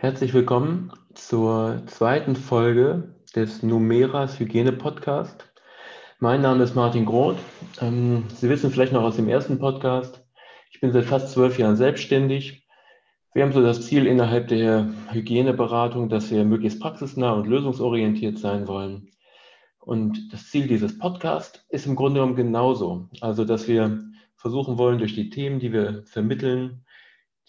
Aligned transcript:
Herzlich 0.00 0.32
willkommen 0.32 0.92
zur 1.14 1.82
zweiten 1.86 2.36
Folge 2.36 3.16
des 3.34 3.64
Numeras 3.64 4.38
Hygiene 4.38 4.70
Podcast. 4.70 5.52
Mein 6.20 6.40
Name 6.40 6.62
ist 6.62 6.76
Martin 6.76 7.04
Groth. 7.04 7.38
Ähm, 7.80 8.22
Sie 8.32 8.48
wissen 8.48 8.70
vielleicht 8.70 8.92
noch 8.92 9.02
aus 9.02 9.16
dem 9.16 9.28
ersten 9.28 9.58
Podcast, 9.58 10.24
ich 10.70 10.80
bin 10.80 10.92
seit 10.92 11.04
fast 11.04 11.30
zwölf 11.32 11.58
Jahren 11.58 11.74
selbstständig. 11.74 12.64
Wir 13.34 13.42
haben 13.42 13.52
so 13.52 13.60
das 13.60 13.86
Ziel 13.86 14.06
innerhalb 14.06 14.46
der 14.46 14.88
Hygieneberatung, 15.10 16.08
dass 16.08 16.30
wir 16.30 16.44
möglichst 16.44 16.78
praxisnah 16.78 17.32
und 17.32 17.48
lösungsorientiert 17.48 18.38
sein 18.38 18.68
wollen. 18.68 19.10
Und 19.80 20.32
das 20.32 20.48
Ziel 20.48 20.68
dieses 20.68 20.96
Podcasts 20.96 21.66
ist 21.70 21.86
im 21.86 21.96
Grunde 21.96 22.20
genommen 22.20 22.36
genauso. 22.36 23.08
Also, 23.20 23.44
dass 23.44 23.66
wir 23.66 23.98
versuchen 24.36 24.78
wollen, 24.78 25.00
durch 25.00 25.16
die 25.16 25.28
Themen, 25.28 25.58
die 25.58 25.72
wir 25.72 26.04
vermitteln, 26.04 26.84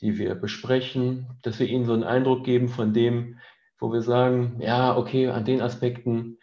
die 0.01 0.17
wir 0.17 0.35
besprechen, 0.35 1.27
dass 1.41 1.59
wir 1.59 1.67
ihnen 1.67 1.85
so 1.85 1.93
einen 1.93 2.03
Eindruck 2.03 2.43
geben 2.43 2.69
von 2.69 2.93
dem, 2.93 3.37
wo 3.79 3.91
wir 3.91 4.01
sagen, 4.01 4.59
ja, 4.61 4.97
okay, 4.97 5.27
an 5.27 5.45
den 5.45 5.61
Aspekten, 5.61 6.37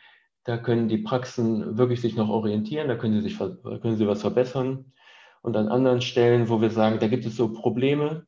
da 0.45 0.57
können 0.57 0.89
die 0.89 0.99
Praxen 0.99 1.77
wirklich 1.77 2.01
sich 2.01 2.17
noch 2.17 2.29
orientieren, 2.29 2.89
da 2.89 2.95
können 2.95 3.15
sie 3.15 3.29
sich 3.29 3.39
können 3.39 3.97
sie 3.97 4.07
was 4.07 4.21
verbessern. 4.21 4.93
Und 5.43 5.57
an 5.57 5.69
anderen 5.69 6.01
Stellen, 6.01 6.49
wo 6.49 6.61
wir 6.61 6.71
sagen, 6.71 6.99
da 6.99 7.09
gibt 7.09 7.27
es 7.27 7.37
so 7.37 7.53
Probleme. 7.53 8.27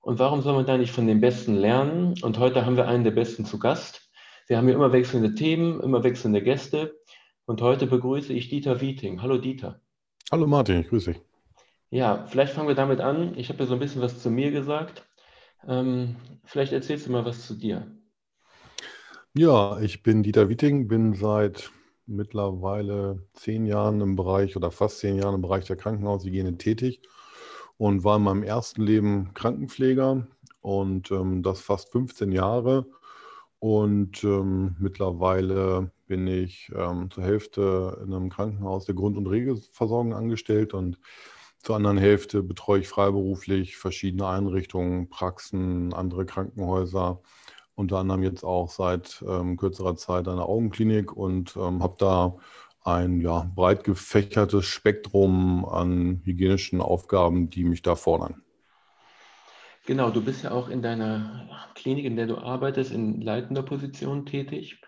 Und 0.00 0.18
warum 0.18 0.42
soll 0.42 0.54
man 0.54 0.66
da 0.66 0.76
nicht 0.76 0.92
von 0.92 1.06
den 1.06 1.20
Besten 1.20 1.54
lernen? 1.54 2.14
Und 2.22 2.38
heute 2.38 2.64
haben 2.64 2.76
wir 2.76 2.88
einen 2.88 3.04
der 3.04 3.10
Besten 3.10 3.44
zu 3.44 3.58
Gast. 3.58 4.10
Wir 4.46 4.56
haben 4.56 4.66
hier 4.66 4.74
immer 4.74 4.92
wechselnde 4.92 5.34
Themen, 5.34 5.80
immer 5.80 6.04
wechselnde 6.04 6.42
Gäste. 6.42 6.94
Und 7.46 7.60
heute 7.62 7.86
begrüße 7.86 8.32
ich 8.32 8.48
Dieter 8.48 8.80
Wieting. 8.80 9.22
Hallo 9.22 9.38
Dieter. 9.38 9.80
Hallo 10.30 10.46
Martin, 10.46 10.80
ich 10.80 10.88
grüße 10.88 11.12
dich. 11.12 11.27
Ja, 11.90 12.26
vielleicht 12.26 12.52
fangen 12.52 12.68
wir 12.68 12.74
damit 12.74 13.00
an. 13.00 13.36
Ich 13.36 13.48
habe 13.48 13.60
ja 13.60 13.66
so 13.66 13.74
ein 13.74 13.80
bisschen 13.80 14.02
was 14.02 14.20
zu 14.20 14.30
mir 14.30 14.50
gesagt. 14.50 15.02
Ähm, 15.66 16.16
vielleicht 16.44 16.72
erzählst 16.72 17.06
du 17.06 17.12
mal 17.12 17.24
was 17.24 17.46
zu 17.46 17.54
dir. 17.54 17.86
Ja, 19.34 19.78
ich 19.80 20.02
bin 20.02 20.22
Dieter 20.22 20.48
Witting, 20.48 20.88
bin 20.88 21.14
seit 21.14 21.70
mittlerweile 22.06 23.22
zehn 23.34 23.66
Jahren 23.66 24.00
im 24.00 24.16
Bereich 24.16 24.56
oder 24.56 24.70
fast 24.70 24.98
zehn 24.98 25.16
Jahren 25.16 25.36
im 25.36 25.42
Bereich 25.42 25.66
der 25.66 25.76
Krankenhaushygiene 25.76 26.56
tätig 26.58 27.02
und 27.76 28.04
war 28.04 28.16
in 28.16 28.24
meinem 28.24 28.42
ersten 28.42 28.82
Leben 28.82 29.32
Krankenpfleger 29.34 30.26
und 30.60 31.10
ähm, 31.10 31.42
das 31.42 31.60
fast 31.60 31.90
15 31.92 32.32
Jahre. 32.32 32.86
Und 33.60 34.22
ähm, 34.24 34.76
mittlerweile 34.78 35.90
bin 36.06 36.26
ich 36.26 36.70
ähm, 36.74 37.10
zur 37.10 37.24
Hälfte 37.24 38.00
in 38.04 38.14
einem 38.14 38.30
Krankenhaus 38.30 38.86
der 38.86 38.94
Grund- 38.94 39.16
und 39.16 39.26
Regelversorgung 39.26 40.14
angestellt 40.14 40.74
und 40.74 40.98
zur 41.62 41.76
anderen 41.76 41.98
Hälfte 41.98 42.42
betreue 42.42 42.80
ich 42.80 42.88
freiberuflich 42.88 43.76
verschiedene 43.76 44.26
Einrichtungen, 44.26 45.08
Praxen, 45.08 45.92
andere 45.92 46.24
Krankenhäuser, 46.24 47.20
unter 47.74 47.98
anderem 47.98 48.22
jetzt 48.22 48.44
auch 48.44 48.70
seit 48.70 49.22
ähm, 49.26 49.56
kürzerer 49.56 49.96
Zeit 49.96 50.28
eine 50.28 50.44
Augenklinik 50.44 51.12
und 51.16 51.56
ähm, 51.56 51.82
habe 51.82 51.96
da 51.98 52.36
ein 52.84 53.20
ja, 53.20 53.50
breit 53.54 53.84
gefächertes 53.84 54.64
Spektrum 54.64 55.64
an 55.64 56.22
hygienischen 56.24 56.80
Aufgaben, 56.80 57.50
die 57.50 57.64
mich 57.64 57.82
da 57.82 57.96
fordern. 57.96 58.42
Genau, 59.86 60.10
du 60.10 60.22
bist 60.22 60.44
ja 60.44 60.50
auch 60.50 60.68
in 60.68 60.82
deiner 60.82 61.48
Klinik, 61.74 62.04
in 62.04 62.16
der 62.16 62.26
du 62.26 62.36
arbeitest, 62.36 62.92
in 62.92 63.20
leitender 63.20 63.62
Position 63.62 64.26
tätig. 64.26 64.80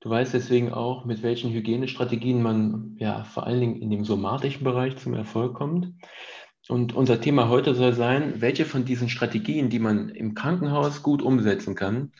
Du 0.00 0.08
weißt 0.08 0.32
deswegen 0.32 0.72
auch, 0.72 1.04
mit 1.04 1.22
welchen 1.22 1.52
Hygienestrategien 1.52 2.42
man 2.42 2.96
ja 2.98 3.24
vor 3.24 3.46
allen 3.46 3.60
Dingen 3.60 3.76
in 3.76 3.90
dem 3.90 4.04
somatischen 4.04 4.64
Bereich 4.64 4.96
zum 4.96 5.14
Erfolg 5.14 5.54
kommt. 5.54 5.92
Und 6.68 6.94
unser 6.94 7.20
Thema 7.20 7.48
heute 7.48 7.74
soll 7.74 7.92
sein, 7.92 8.40
welche 8.40 8.64
von 8.64 8.84
diesen 8.84 9.08
Strategien, 9.08 9.68
die 9.68 9.78
man 9.78 10.08
im 10.08 10.34
Krankenhaus 10.34 11.02
gut 11.02 11.20
umsetzen 11.20 11.74
kann, 11.74 12.12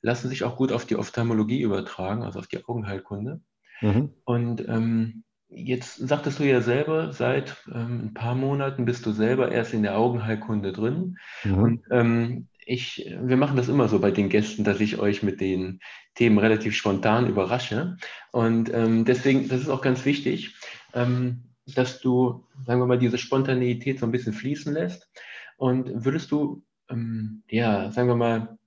lassen 0.00 0.28
sich 0.28 0.44
auch 0.44 0.56
gut 0.56 0.70
auf 0.70 0.84
die 0.84 0.96
Ophthalmologie 0.96 1.62
übertragen, 1.62 2.22
also 2.22 2.38
auf 2.38 2.46
die 2.46 2.64
Augenheilkunde. 2.64 3.40
Mhm. 3.80 4.10
Und 4.24 4.68
ähm, 4.68 5.24
jetzt 5.48 5.96
sagtest 5.96 6.38
du 6.38 6.44
ja 6.44 6.60
selber, 6.60 7.12
seit 7.12 7.56
ähm, 7.72 8.06
ein 8.06 8.14
paar 8.14 8.34
Monaten 8.34 8.84
bist 8.84 9.06
du 9.06 9.12
selber 9.12 9.50
erst 9.50 9.72
in 9.74 9.82
der 9.82 9.96
Augenheilkunde 9.96 10.72
drin. 10.72 11.16
Mhm. 11.42 11.54
Und 11.54 11.82
ähm, 11.90 12.48
ich, 12.66 13.12
wir 13.20 13.36
machen 13.36 13.56
das 13.56 13.68
immer 13.68 13.88
so 13.88 13.98
bei 13.98 14.10
den 14.10 14.28
Gästen, 14.28 14.64
dass 14.64 14.80
ich 14.80 14.98
euch 14.98 15.22
mit 15.22 15.40
den 15.40 15.80
Themen 16.14 16.38
relativ 16.38 16.74
spontan 16.76 17.28
überrasche. 17.28 17.96
Und 18.32 18.72
ähm, 18.72 19.04
deswegen, 19.04 19.48
das 19.48 19.60
ist 19.60 19.68
auch 19.68 19.82
ganz 19.82 20.04
wichtig, 20.04 20.54
ähm, 20.92 21.44
dass 21.66 22.00
du, 22.00 22.46
sagen 22.66 22.80
wir 22.80 22.86
mal, 22.86 22.98
diese 22.98 23.18
Spontaneität 23.18 23.98
so 23.98 24.06
ein 24.06 24.12
bisschen 24.12 24.32
fließen 24.32 24.72
lässt. 24.72 25.10
Und 25.56 26.04
würdest 26.04 26.30
du, 26.30 26.64
ähm, 26.90 27.42
ja, 27.48 27.90
sagen 27.90 28.08
wir 28.08 28.16
mal, 28.16 28.58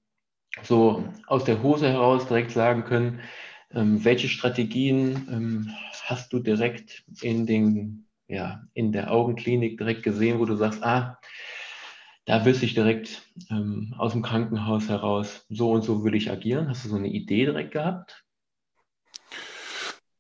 so 0.64 1.04
aus 1.28 1.44
der 1.44 1.62
Hose 1.62 1.90
heraus 1.90 2.28
direkt 2.28 2.52
sagen 2.52 2.84
können, 2.84 3.22
ähm, 3.72 4.04
welche 4.04 4.30
Strategien 4.30 5.28
ähm, 5.30 5.74
hast 6.06 6.32
du 6.34 6.40
direkt 6.40 7.04
in 7.22 7.46
den, 7.46 8.08
ja, 8.28 8.64
in 8.74 8.92
der 8.92 9.12
Augenklinik 9.12 9.78
direkt 9.78 10.04
gesehen, 10.04 10.40
wo 10.40 10.46
du 10.46 10.56
sagst, 10.56 10.84
ah, 10.84 11.20
da 12.28 12.44
wüsste 12.46 12.66
ich 12.66 12.74
direkt 12.74 13.24
ähm, 13.50 13.96
aus 13.98 14.12
dem 14.12 14.22
Krankenhaus 14.22 14.90
heraus, 14.90 15.46
so 15.50 15.72
und 15.72 15.84
so 15.84 16.04
würde 16.04 16.18
ich 16.18 16.30
agieren. 16.30 16.68
Hast 16.68 16.84
du 16.84 16.90
so 16.90 16.98
eine 16.98 17.08
Idee 17.08 17.46
direkt 17.46 17.72
gehabt? 17.72 18.26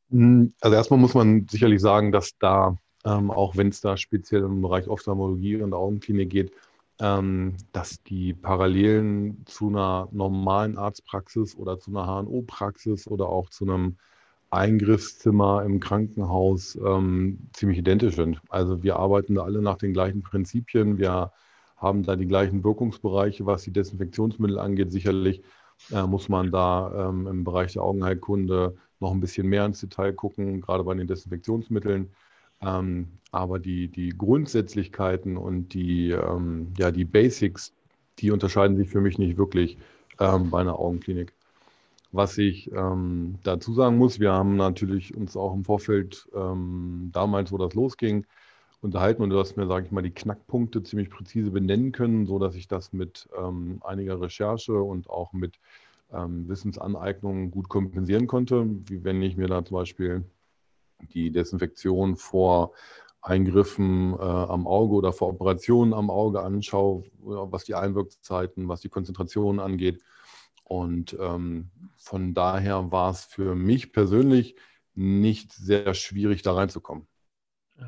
Hm, 0.10 0.54
also 0.62 0.76
erstmal 0.76 1.02
muss 1.02 1.14
man 1.14 1.48
sicherlich 1.50 1.82
sagen, 1.82 2.14
dass 2.14 2.38
da, 2.40 2.78
ähm, 3.04 3.30
auch 3.30 3.58
wenn 3.58 3.68
es 3.68 3.82
da 3.82 3.98
speziell 3.98 4.44
im 4.44 4.62
Bereich 4.62 4.88
Ophthalmologie 4.88 5.58
und 5.58 5.74
Augenklinik 5.74 6.30
geht, 6.30 6.54
ähm, 7.00 7.58
dass 7.74 8.02
die 8.04 8.34
Parallelen 8.34 9.44
zu 9.46 9.68
einer 9.68 10.08
normalen 10.14 10.78
Arztpraxis 10.78 11.58
oder 11.58 11.78
zu 11.78 11.92
einer 11.92 12.08
HNO-Praxis 12.08 13.08
oder 13.08 13.28
auch 13.28 13.50
zu 13.50 13.66
einem 13.66 13.98
Eingriffszimmer 14.50 15.64
im 15.66 15.82
Krankenhaus 15.82 16.78
ähm, 16.78 17.50
ziemlich 17.52 17.80
identisch 17.80 18.16
sind. 18.16 18.40
Also 18.48 18.82
wir 18.82 18.96
arbeiten 18.96 19.36
da 19.36 19.44
alle 19.44 19.62
nach 19.62 19.78
den 19.78 19.92
gleichen 19.92 20.22
Prinzipien. 20.24 20.98
Wir 20.98 21.34
haben 21.78 22.04
da 22.04 22.16
die 22.16 22.28
gleichen 22.28 22.64
Wirkungsbereiche, 22.64 23.46
was 23.46 23.64
die 23.64 23.72
Desinfektionsmittel 23.72 24.60
angeht. 24.60 24.92
Sicherlich 24.92 25.42
äh, 25.92 26.04
muss 26.04 26.28
man 26.28 26.52
da 26.52 27.10
ähm, 27.10 27.28
im 27.28 27.44
Bereich 27.44 27.74
der 27.74 27.84
Augenheilkunde 27.84 28.76
noch 29.00 29.12
ein 29.12 29.20
bisschen 29.20 29.48
mehr 29.48 29.66
ins 29.66 29.80
Detail 29.80 30.14
gucken, 30.14 30.62
gerade 30.62 30.84
bei 30.84 30.96
den 30.96 31.08
Desinfektionsmitteln. 31.08 32.10
Ähm, 32.62 33.08
aber 33.32 33.60
die, 33.60 33.88
die 33.88 34.10
Grundsätzlichkeiten 34.10 35.38
und 35.38 35.74
die, 35.74 36.10
ähm, 36.10 36.74
ja, 36.78 36.92
die 36.92 37.06
Basics, 37.06 37.74
die 38.20 38.32
unterscheiden 38.32 38.78
sich 38.78 38.90
für 38.90 39.02
mich 39.02 39.20
nicht 39.20 39.38
wirklich 39.38 39.78
ähm, 40.20 40.50
bei 40.50 40.62
einer 40.62 40.80
Augenklinik. 40.80 41.34
Was 42.12 42.38
ich 42.38 42.72
ähm, 42.72 43.36
dazu 43.44 43.74
sagen 43.74 43.98
muss, 43.98 44.20
wir 44.20 44.32
haben 44.32 44.56
natürlich 44.56 45.16
uns 45.16 45.38
auch 45.38 45.54
im 45.54 45.66
Vorfeld 45.66 46.28
ähm, 46.34 47.10
damals, 47.14 47.52
wo 47.52 47.58
das 47.58 47.76
losging, 47.76 48.26
unterhalten 48.82 49.24
und 49.24 49.30
du 49.32 49.40
hast 49.40 49.58
mir, 49.58 49.68
sage 49.68 49.86
ich 49.86 49.92
mal, 49.92 50.04
die 50.04 50.14
Knackpunkte 50.14 50.84
ziemlich 50.84 51.10
präzise 51.10 51.52
benennen 51.52 51.92
können, 51.92 52.26
sodass 52.26 52.56
ich 52.56 52.68
das 52.68 52.94
mit 52.94 53.28
ähm, 53.38 53.82
einiger 53.84 54.22
Recherche 54.22 54.80
und 54.80 55.10
auch 55.10 55.34
mit 55.34 55.60
ähm, 56.12 56.48
Wissensaneignungen 56.48 57.52
gut 57.52 57.70
kompensieren 57.70 58.28
konnte, 58.28 58.66
wie 58.86 59.04
wenn 59.04 59.22
ich 59.22 59.36
mir 59.36 59.48
da 59.48 59.64
zum 59.66 59.76
Beispiel 59.76 60.24
die 61.14 61.32
Desinfektion 61.32 62.16
vor 62.16 62.74
Eingriffen 63.22 64.14
äh, 64.14 64.22
am 64.22 64.68
Auge 64.68 64.96
oder 64.96 65.12
vor 65.12 65.30
Operationen 65.30 65.94
am 65.94 66.10
Auge 66.10 66.42
anschaue, 66.42 67.04
was 67.20 67.66
die 67.66 67.76
Einwirkzeiten, 67.76 68.68
was 68.68 68.82
die 68.82 68.90
Konzentration 68.90 69.60
angeht. 69.60 70.02
Und 70.64 71.18
ähm, 71.20 71.70
von 71.98 72.34
daher 72.34 72.92
war 72.92 73.12
es 73.12 73.26
für 73.26 73.56
mich 73.56 73.92
persönlich 73.92 74.56
nicht 74.96 75.52
sehr 75.54 75.94
schwierig, 75.94 76.42
da 76.42 76.54
reinzukommen. 76.54 77.08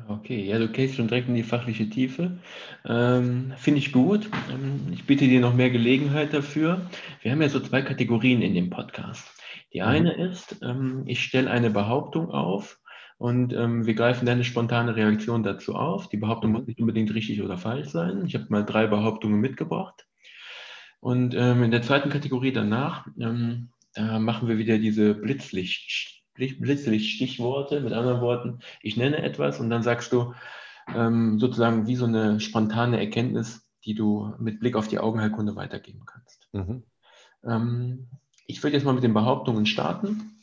Okay, 0.08 0.44
ja, 0.44 0.58
du 0.58 0.68
gehst 0.68 0.94
schon 0.94 1.08
direkt 1.08 1.28
in 1.28 1.34
die 1.34 1.42
fachliche 1.42 1.88
Tiefe. 1.90 2.38
Ähm, 2.84 3.52
Finde 3.56 3.78
ich 3.78 3.92
gut. 3.92 4.28
Ähm, 4.52 4.92
ich 4.92 5.04
bitte 5.04 5.26
dir 5.26 5.40
noch 5.40 5.54
mehr 5.54 5.70
Gelegenheit 5.70 6.32
dafür. 6.32 6.88
Wir 7.22 7.32
haben 7.32 7.42
ja 7.42 7.48
so 7.48 7.58
zwei 7.58 7.82
Kategorien 7.82 8.40
in 8.40 8.54
dem 8.54 8.70
Podcast. 8.70 9.26
Die 9.72 9.80
mhm. 9.80 9.86
eine 9.86 10.12
ist, 10.12 10.60
ähm, 10.62 11.02
ich 11.06 11.22
stelle 11.24 11.50
eine 11.50 11.70
Behauptung 11.70 12.30
auf 12.30 12.78
und 13.18 13.52
ähm, 13.52 13.84
wir 13.84 13.94
greifen 13.94 14.26
deine 14.26 14.44
spontane 14.44 14.94
Reaktion 14.94 15.42
dazu 15.42 15.74
auf. 15.74 16.08
Die 16.08 16.18
Behauptung 16.18 16.52
muss 16.52 16.66
nicht 16.66 16.80
unbedingt 16.80 17.12
richtig 17.12 17.42
oder 17.42 17.58
falsch 17.58 17.88
sein. 17.88 18.24
Ich 18.26 18.34
habe 18.34 18.46
mal 18.48 18.64
drei 18.64 18.86
Behauptungen 18.86 19.40
mitgebracht. 19.40 20.06
Und 21.00 21.34
ähm, 21.34 21.64
in 21.64 21.70
der 21.72 21.82
zweiten 21.82 22.10
Kategorie 22.10 22.52
danach, 22.52 23.06
ähm, 23.18 23.70
da 23.94 24.20
machen 24.20 24.46
wir 24.46 24.58
wieder 24.58 24.78
diese 24.78 25.14
Blitzlicht 25.14 26.19
plötzlich 26.48 27.12
Stichworte, 27.12 27.80
mit 27.80 27.92
anderen 27.92 28.20
Worten, 28.20 28.58
ich 28.82 28.96
nenne 28.96 29.22
etwas 29.22 29.60
und 29.60 29.70
dann 29.70 29.82
sagst 29.82 30.12
du 30.12 30.34
ähm, 30.94 31.38
sozusagen 31.38 31.86
wie 31.86 31.96
so 31.96 32.06
eine 32.06 32.40
spontane 32.40 32.98
Erkenntnis, 32.98 33.66
die 33.84 33.94
du 33.94 34.34
mit 34.38 34.60
Blick 34.60 34.76
auf 34.76 34.88
die 34.88 34.98
Augenheilkunde 34.98 35.56
weitergeben 35.56 36.04
kannst. 36.06 36.48
Mhm. 36.52 36.82
Ähm, 37.44 38.08
ich 38.46 38.62
würde 38.62 38.76
jetzt 38.76 38.84
mal 38.84 38.94
mit 38.94 39.04
den 39.04 39.14
Behauptungen 39.14 39.66
starten. 39.66 40.36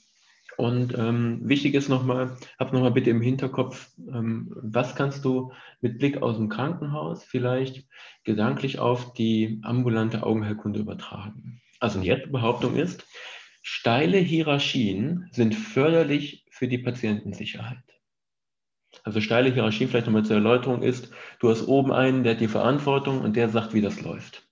Und 0.57 0.97
ähm, 0.97 1.41
wichtig 1.43 1.75
ist 1.75 1.87
nochmal, 1.87 2.35
hab 2.57 2.73
nochmal 2.73 2.91
bitte 2.91 3.11
im 3.11 3.21
Hinterkopf, 3.21 3.91
ähm, 4.11 4.51
was 4.55 4.95
kannst 4.95 5.23
du 5.23 5.51
mit 5.81 5.99
Blick 5.99 6.23
aus 6.23 6.37
dem 6.37 6.49
Krankenhaus 6.49 7.23
vielleicht 7.23 7.87
gedanklich 8.23 8.79
auf 8.79 9.13
die 9.13 9.59
ambulante 9.61 10.23
Augenheilkunde 10.23 10.79
übertragen? 10.79 11.61
Also 11.79 12.01
die 12.01 12.07
erste 12.07 12.29
Behauptung 12.29 12.75
ist, 12.75 13.05
steile 13.67 14.17
Hierarchien 14.17 15.27
sind 15.33 15.53
förderlich 15.53 16.45
für 16.49 16.69
die 16.69 16.77
Patientensicherheit. 16.77 17.83
Also 19.03 19.19
steile 19.19 19.51
Hierarchie, 19.51 19.87
vielleicht 19.87 20.05
nochmal 20.05 20.23
zur 20.23 20.37
Erläuterung, 20.37 20.81
ist, 20.81 21.11
du 21.41 21.49
hast 21.49 21.67
oben 21.67 21.91
einen, 21.91 22.23
der 22.23 22.35
hat 22.35 22.39
die 22.39 22.47
Verantwortung 22.47 23.19
und 23.19 23.35
der 23.35 23.49
sagt, 23.49 23.73
wie 23.73 23.81
das 23.81 24.01
läuft. 24.01 24.47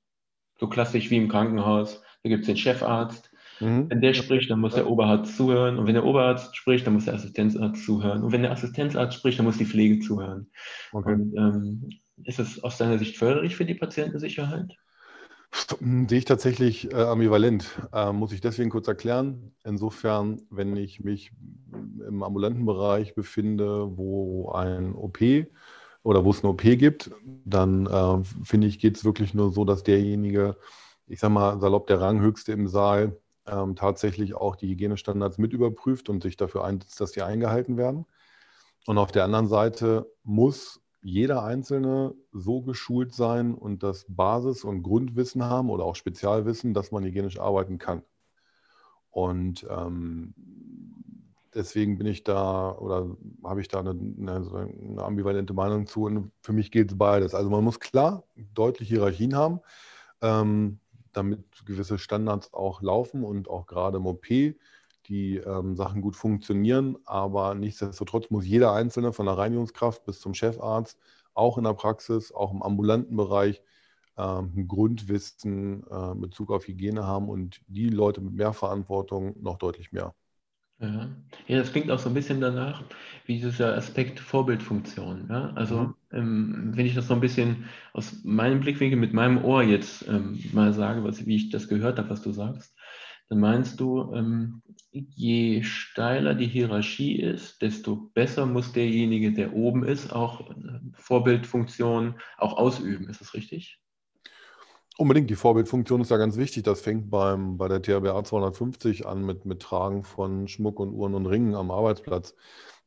So 0.60 0.68
klassisch 0.68 1.10
wie 1.12 1.16
im 1.16 1.30
Krankenhaus. 1.30 2.02
Da 2.24 2.30
gibt 2.30 2.42
es 2.42 2.48
den 2.48 2.58
Chefarzt. 2.58 3.32
Mhm. 3.62 3.90
Wenn 3.90 4.02
der 4.02 4.14
spricht, 4.14 4.52
dann 4.52 4.60
muss 4.60 4.76
der 4.76 4.90
Oberarzt 4.90 5.38
zuhören. 5.38 5.80
Und 5.80 5.88
wenn 5.88 5.94
der 5.94 6.06
Oberarzt 6.06 6.54
spricht, 6.58 6.86
dann 6.86 6.96
muss 6.96 7.06
der 7.06 7.14
Assistenzarzt 7.14 7.86
zuhören. 7.86 8.22
Und 8.22 8.34
wenn 8.34 8.42
der 8.42 8.52
Assistenzarzt 8.52 9.18
spricht, 9.18 9.40
dann 9.40 9.46
muss 9.46 9.58
die 9.58 9.66
Pflege 9.66 10.00
zuhören. 10.00 10.52
Okay. 10.92 11.14
Und, 11.14 11.38
ähm, 11.38 11.90
ist 12.26 12.40
es 12.40 12.62
aus 12.62 12.78
deiner 12.78 12.98
Sicht 12.98 13.16
förderlich 13.16 13.56
für 13.56 13.66
die 13.66 13.76
Patientensicherheit? 13.76 14.76
Sehe 15.80 16.18
ich 16.18 16.26
tatsächlich 16.26 16.92
äh, 16.92 16.96
ambivalent. 16.96 17.80
Äh, 17.94 18.12
muss 18.12 18.34
ich 18.34 18.42
deswegen 18.42 18.70
kurz 18.70 18.88
erklären. 18.88 19.56
Insofern, 19.64 20.42
wenn 20.50 20.76
ich 20.76 21.04
mich 21.04 21.32
im 22.08 22.24
ambulanten 22.24 22.66
Bereich 22.66 23.16
befinde, 23.16 23.98
wo 23.98 24.52
ein 24.52 24.94
OP 24.94 25.20
oder 26.04 26.26
wo 26.26 26.32
es 26.32 26.44
eine 26.44 26.52
OP 26.52 26.62
gibt, 26.62 27.12
dann 27.46 27.88
äh, 27.88 28.24
finde 28.44 28.68
ich, 28.68 28.80
geht 28.80 28.98
es 28.98 29.06
wirklich 29.06 29.34
nur 29.34 29.52
so, 29.52 29.64
dass 29.64 29.84
derjenige, 29.84 30.58
ich 31.08 31.20
sage 31.20 31.34
mal 31.34 31.60
salopp 31.60 31.88
der 31.88 32.02
Ranghöchste 32.02 32.52
im 32.52 32.68
Saal, 32.68 33.18
ähm, 33.48 33.76
tatsächlich 33.76 34.36
auch 34.36 34.56
die 34.56 34.68
Hygienestandards 34.68 35.38
mit 35.38 35.54
überprüft 35.54 36.10
und 36.10 36.22
sich 36.22 36.36
dafür 36.36 36.66
einsetzt, 36.66 37.00
dass 37.00 37.12
die 37.12 37.22
eingehalten 37.22 37.78
werden. 37.78 38.06
Und 38.88 38.98
auf 38.98 39.12
der 39.12 39.24
anderen 39.24 39.48
Seite 39.48 40.12
muss 40.24 40.82
jeder 41.06 41.44
Einzelne 41.44 42.16
so 42.32 42.62
geschult 42.62 43.14
sein 43.14 43.54
und 43.54 43.84
das 43.84 44.08
Basis- 44.10 44.64
und 44.64 44.82
Grundwissen 44.82 45.44
haben 45.44 45.70
oder 45.70 45.84
auch 45.86 45.96
Spezialwissen, 45.96 46.74
dass 46.74 46.92
man 46.92 47.04
hygienisch 47.04 47.40
arbeiten 47.40 47.78
kann. 47.78 48.02
Und 49.12 49.68
ähm, 49.70 50.34
deswegen 51.54 52.00
bin 52.00 52.08
ich 52.08 52.24
da 52.24 52.72
oder 52.72 53.16
habe 53.44 53.62
ich 53.62 53.68
da 53.68 53.82
eine, 53.82 53.92
eine, 53.92 54.68
eine, 54.80 55.04
ambivalente 55.04 55.54
Meinung 55.54 55.86
zu. 55.86 56.06
Und 56.06 56.32
für 56.42 56.54
mich 56.54 56.72
gilt 56.72 56.92
es 56.92 56.98
beides. 56.98 57.36
Also 57.36 57.52
man 57.52 57.64
muss 57.64 57.80
klar 57.80 58.24
deutliche 58.56 58.96
Hierarchien 58.96 59.36
haben, 59.36 59.60
ähm, 60.22 60.80
damit 61.14 61.46
gewisse 61.68 62.00
Standards 62.00 62.52
auch 62.52 62.82
laufen 62.82 63.24
und 63.24 63.48
auch 63.48 63.68
gerade 63.68 63.98
im 63.98 64.08
OP 64.08 64.26
die 65.08 65.38
ähm, 65.38 65.76
Sachen 65.76 66.02
gut 66.02 66.16
funktionieren, 66.16 66.98
aber 67.06 67.56
nichtsdestotrotz 67.56 68.30
muss 68.30 68.46
jeder 68.46 68.74
Einzelne 68.74 69.14
von 69.14 69.26
der 69.26 69.38
Reinigungskraft 69.38 70.06
bis 70.06 70.20
zum 70.20 70.34
Chefarzt, 70.34 71.00
auch 71.34 71.58
in 71.58 71.64
der 71.64 71.74
Praxis, 71.74 72.32
auch 72.32 72.52
im 72.54 72.62
ambulanten 72.64 73.16
Bereich, 73.16 73.62
ähm, 74.18 74.54
ein 74.56 74.68
Grundwissen 74.68 75.86
äh, 75.90 76.12
in 76.12 76.22
Bezug 76.22 76.52
auf 76.52 76.68
Hygiene 76.68 77.06
haben 77.06 77.30
und 77.30 77.62
die 77.68 77.90
Leute 77.90 78.22
mit 78.22 78.34
mehr 78.34 78.54
Verantwortung 78.54 79.36
noch 79.42 79.58
deutlich 79.58 79.92
mehr. 79.92 80.14
Ja. 80.80 81.10
ja, 81.48 81.60
das 81.60 81.72
klingt 81.72 81.90
auch 81.90 82.00
so 82.00 82.10
ein 82.10 82.14
bisschen 82.14 82.42
danach, 82.42 82.84
wie 83.26 83.40
dieser 83.40 83.78
Aspekt 83.78 84.20
Vorbildfunktion. 84.20 85.28
Ja? 85.30 85.52
Also, 85.56 85.80
mhm. 85.80 85.96
ähm, 86.12 86.72
wenn 86.76 86.86
ich 86.86 86.96
das 86.96 87.08
so 87.08 87.14
ein 87.14 87.22
bisschen 87.22 87.66
aus 87.94 88.24
meinem 88.26 88.60
Blickwinkel 88.60 89.00
mit 89.00 89.14
meinem 89.14 89.44
Ohr 89.44 89.64
jetzt 89.64 90.06
ähm, 90.08 90.38
mal 90.52 90.74
sage, 90.74 91.02
was, 91.04 91.26
wie 91.26 91.38
ich 91.38 91.50
das 91.50 91.70
gehört 91.70 91.98
habe, 91.98 92.10
was 92.10 92.22
du 92.22 92.32
sagst, 92.32 92.75
dann 93.30 93.40
meinst 93.40 93.80
du, 93.80 94.14
ähm, 94.14 94.62
je 94.92 95.64
steiler 95.64 96.36
die 96.36 96.48
Hierarchie 96.48 97.20
ist, 97.20 97.62
desto 97.62 97.96
besser 98.14 98.46
muss 98.46 98.72
derjenige, 98.72 99.34
der 99.34 99.54
oben 99.54 99.84
ist, 99.84 100.14
auch 100.14 100.50
äh, 100.52 100.80
Vorbildfunktion 100.94 102.16
auch 102.38 102.58
ausüben. 102.58 103.10
Ist 103.10 103.22
das 103.22 103.34
richtig? 103.34 103.80
Unbedingt, 104.98 105.30
die 105.30 105.36
Vorbildfunktion 105.36 106.02
ist 106.02 106.12
ja 106.12 106.18
ganz 106.18 106.38
wichtig. 106.38 106.64
Das 106.64 106.82
fängt 106.82 107.10
beim, 107.10 107.58
bei 107.58 107.68
der 107.68 107.82
THBA 107.82 108.24
250 108.24 109.06
an 109.06 109.26
mit, 109.26 109.44
mit 109.44 109.62
Tragen 109.62 110.04
von 110.04 110.48
Schmuck 110.48 110.80
und 110.80 110.94
Uhren 110.94 111.16
und 111.16 111.26
Ringen 111.26 111.56
am 111.56 111.70
Arbeitsplatz. 111.70 112.34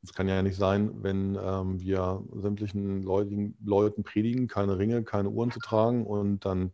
Es 0.02 0.14
kann 0.14 0.28
ja 0.28 0.40
nicht 0.42 0.56
sein, 0.56 1.02
wenn 1.02 1.36
ähm, 1.42 1.80
wir 1.80 2.22
sämtlichen 2.32 3.02
Leuten, 3.02 3.56
Leuten 3.62 4.04
predigen, 4.04 4.46
keine 4.46 4.78
Ringe, 4.78 5.02
keine 5.02 5.28
Uhren 5.28 5.50
zu 5.50 5.58
tragen 5.58 6.06
und 6.06 6.44
dann 6.44 6.72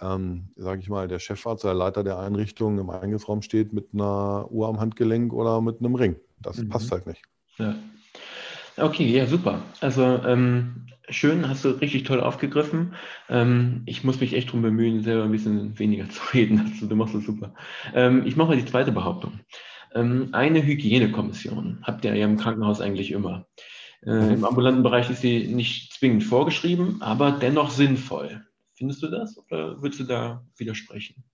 ähm, 0.00 0.48
sage 0.56 0.80
ich 0.80 0.88
mal, 0.88 1.08
der 1.08 1.18
Chefarzt, 1.18 1.64
der 1.64 1.74
Leiter 1.74 2.04
der 2.04 2.18
Einrichtung 2.18 2.78
im 2.78 2.90
Eingangsraum 2.90 3.42
steht 3.42 3.72
mit 3.72 3.88
einer 3.92 4.50
Uhr 4.50 4.68
am 4.68 4.80
Handgelenk 4.80 5.32
oder 5.32 5.60
mit 5.60 5.80
einem 5.80 5.94
Ring. 5.94 6.16
Das 6.40 6.58
mhm. 6.58 6.68
passt 6.68 6.92
halt 6.92 7.06
nicht. 7.06 7.22
Ja. 7.58 7.74
Okay, 8.76 9.06
ja, 9.06 9.26
super. 9.26 9.62
Also 9.80 10.02
ähm, 10.02 10.86
schön, 11.08 11.48
hast 11.48 11.64
du 11.64 11.70
richtig 11.70 12.04
toll 12.04 12.20
aufgegriffen. 12.20 12.94
Ähm, 13.28 13.82
ich 13.86 14.04
muss 14.04 14.20
mich 14.20 14.34
echt 14.34 14.48
darum 14.48 14.62
bemühen, 14.62 15.02
selber 15.02 15.24
ein 15.24 15.32
bisschen 15.32 15.78
weniger 15.78 16.08
zu 16.10 16.20
reden. 16.34 16.60
Also, 16.60 16.86
du 16.86 16.96
machst 16.96 17.14
das 17.14 17.24
super. 17.24 17.54
Ähm, 17.94 18.26
ich 18.26 18.36
mache 18.36 18.48
mal 18.48 18.56
die 18.56 18.66
zweite 18.66 18.92
Behauptung. 18.92 19.40
Ähm, 19.94 20.28
eine 20.32 20.62
Hygienekommission 20.62 21.78
habt 21.82 22.04
ihr 22.04 22.14
ja 22.14 22.26
im 22.26 22.36
Krankenhaus 22.36 22.80
eigentlich 22.80 23.12
immer. 23.12 23.46
Äh. 24.04 24.34
Im 24.34 24.44
ambulanten 24.44 24.82
Bereich 24.82 25.08
ist 25.10 25.22
sie 25.22 25.46
nicht 25.48 25.94
zwingend 25.94 26.24
vorgeschrieben, 26.24 27.00
aber 27.00 27.32
dennoch 27.32 27.70
sinnvoll. 27.70 28.45
Findest 28.76 29.02
du 29.02 29.08
das 29.08 29.38
oder 29.38 29.80
würdest 29.80 30.00
du 30.00 30.04
da 30.04 30.44
widersprechen? 30.56 31.24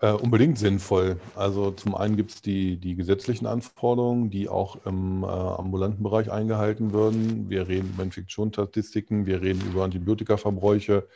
Äh, 0.00 0.12
unbedingt 0.12 0.58
sinnvoll. 0.58 1.20
Also 1.36 1.70
zum 1.70 1.94
einen 1.94 2.16
gibt 2.16 2.32
es 2.32 2.42
die, 2.42 2.76
die 2.76 2.96
gesetzlichen 2.96 3.46
Anforderungen, 3.46 4.30
die 4.30 4.48
auch 4.48 4.84
im 4.84 5.22
äh, 5.22 5.26
ambulanten 5.26 6.02
Bereich 6.02 6.32
eingehalten 6.32 6.92
würden. 6.92 7.48
Wir 7.50 7.68
reden 7.68 7.90
über 7.90 8.02
Infektionsstatistiken, 8.02 9.26
wir 9.26 9.42
reden 9.42 9.60
über 9.70 9.84
Antibiotikaverbräuche. 9.84 11.06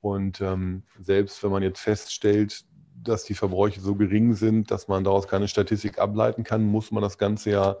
Und 0.00 0.40
ähm, 0.40 0.82
selbst 1.00 1.42
wenn 1.42 1.52
man 1.52 1.62
jetzt 1.62 1.80
feststellt, 1.80 2.64
dass 3.02 3.24
die 3.24 3.34
Verbräuche 3.34 3.80
so 3.80 3.94
gering 3.94 4.34
sind, 4.34 4.70
dass 4.70 4.88
man 4.88 5.04
daraus 5.04 5.28
keine 5.28 5.48
Statistik 5.48 5.98
ableiten 5.98 6.44
kann, 6.44 6.64
muss 6.64 6.90
man 6.90 7.02
das 7.02 7.18
Ganze 7.18 7.50
ja 7.50 7.76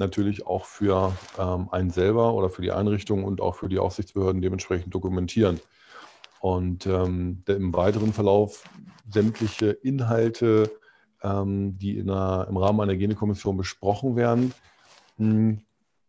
natürlich 0.00 0.46
auch 0.46 0.64
für 0.64 1.12
ähm, 1.38 1.68
einen 1.70 1.90
selber 1.90 2.34
oder 2.34 2.50
für 2.50 2.62
die 2.62 2.72
Einrichtung 2.72 3.22
und 3.22 3.40
auch 3.40 3.54
für 3.54 3.68
die 3.68 3.78
Aufsichtsbehörden 3.78 4.42
dementsprechend 4.42 4.92
dokumentieren. 4.92 5.60
Und 6.40 6.86
ähm, 6.86 7.44
im 7.46 7.72
weiteren 7.74 8.12
Verlauf 8.12 8.64
sämtliche 9.08 9.70
Inhalte, 9.70 10.70
ähm, 11.22 11.78
die 11.78 11.98
in 11.98 12.10
einer, 12.10 12.48
im 12.48 12.56
Rahmen 12.56 12.80
einer 12.80 12.94
Hygienekommission 12.94 13.56
besprochen 13.56 14.16
werden, 14.16 14.52
hm, 15.18 15.60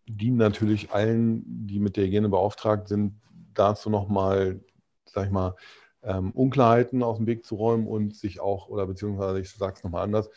dienen 0.08 0.38
natürlich 0.38 0.92
allen, 0.92 1.44
die 1.68 1.80
mit 1.80 1.98
der 1.98 2.06
Hygiene 2.06 2.30
beauftragt 2.30 2.88
sind, 2.88 3.14
dazu 3.54 3.90
nochmal, 3.90 4.62
sag 5.06 5.26
ich 5.26 5.32
mal, 5.32 5.56
ähm, 6.04 6.32
Unklarheiten 6.32 7.04
aus 7.04 7.18
dem 7.18 7.28
Weg 7.28 7.46
zu 7.46 7.56
räumen 7.56 7.88
und 7.88 8.16
sich 8.16 8.40
auch, 8.40 8.70
oder 8.70 8.88
beziehungsweise 8.88 9.40
ich 9.40 9.52
sage 9.52 9.76
es 9.78 9.84
nochmal 9.84 10.04
anders, 10.04 10.30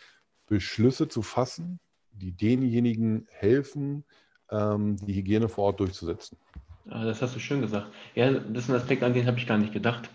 Beschlüsse 0.46 1.08
zu 1.08 1.22
fassen, 1.22 1.78
die 2.14 2.32
denjenigen 2.32 3.26
helfen, 3.30 4.04
ähm, 4.50 4.96
die 4.96 5.14
Hygiene 5.14 5.48
vor 5.48 5.64
Ort 5.64 5.80
durchzusetzen. 5.80 6.38
Ah, 6.90 7.04
das 7.04 7.22
hast 7.22 7.34
du 7.34 7.40
schön 7.40 7.62
gesagt. 7.62 7.90
Ja, 8.14 8.30
das 8.30 8.64
ist 8.64 8.70
ein 8.70 8.76
Aspekt, 8.76 9.02
an 9.02 9.14
den 9.14 9.26
habe 9.26 9.38
ich 9.38 9.46
gar 9.46 9.56
nicht 9.56 9.72
gedacht. 9.72 10.10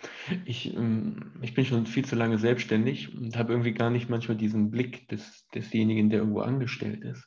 Ich, 0.46 0.76
ähm, 0.76 1.32
ich 1.42 1.56
bin 1.56 1.66
schon 1.66 1.88
viel 1.88 2.06
zu 2.06 2.16
lange 2.16 2.38
selbstständig 2.38 3.16
und 3.18 3.38
habe 3.38 3.54
irgendwie 3.54 3.74
gar 3.74 3.90
nicht 3.90 4.10
manchmal 4.10 4.38
diesen 4.38 4.70
Blick 4.70 5.08
des, 5.10 5.48
desjenigen, 5.56 6.10
der 6.10 6.20
irgendwo 6.20 6.42
angestellt 6.42 7.04
ist. 7.04 7.26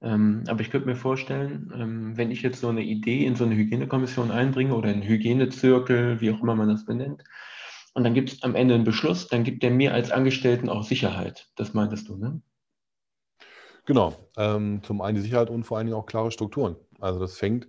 Ähm, 0.00 0.44
aber 0.48 0.60
ich 0.60 0.70
könnte 0.70 0.86
mir 0.86 0.96
vorstellen, 0.96 2.14
wenn 2.16 2.30
ich 2.30 2.42
jetzt 2.42 2.60
so 2.60 2.68
eine 2.68 2.82
Idee 2.82 3.26
in 3.26 3.34
so 3.34 3.44
eine 3.44 3.56
Hygienekommission 3.56 4.30
einbringe 4.30 4.74
oder 4.74 4.88
einen 4.88 5.02
Hygienezirkel, 5.02 6.20
wie 6.20 6.30
auch 6.30 6.40
immer 6.40 6.54
man 6.54 6.68
das 6.68 6.84
benennt, 6.84 7.24
und 7.94 8.04
dann 8.04 8.14
gibt 8.14 8.32
es 8.32 8.42
am 8.42 8.54
Ende 8.54 8.74
einen 8.74 8.84
Beschluss, 8.84 9.26
dann 9.26 9.42
gibt 9.42 9.62
der 9.64 9.72
mir 9.72 9.92
als 9.92 10.12
Angestellten 10.12 10.68
auch 10.68 10.84
Sicherheit. 10.84 11.48
Das 11.56 11.74
meintest 11.74 12.08
du, 12.08 12.16
ne? 12.16 12.40
Genau. 13.88 14.12
Ähm, 14.36 14.82
zum 14.82 15.00
einen 15.00 15.16
die 15.16 15.22
Sicherheit 15.22 15.48
und 15.48 15.64
vor 15.64 15.78
allen 15.78 15.86
Dingen 15.86 15.98
auch 15.98 16.04
klare 16.04 16.30
Strukturen. 16.30 16.76
Also 17.00 17.18
das 17.18 17.38
fängt, 17.38 17.66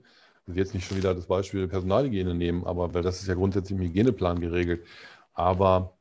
will 0.48 0.58
jetzt 0.58 0.74
nicht 0.74 0.86
schon 0.86 0.98
wieder 0.98 1.16
das 1.16 1.28
Beispiel 1.28 1.66
Personalhygiene 1.70 2.36
nehmen, 2.36 2.66
aber 2.66 2.94
weil 2.94 3.04
das 3.04 3.22
ist 3.22 3.30
ja 3.30 3.36
grundsätzlich 3.36 3.80
im 3.80 3.86
Hygieneplan 3.86 4.42
geregelt. 4.42 4.86
Aber 5.34 5.98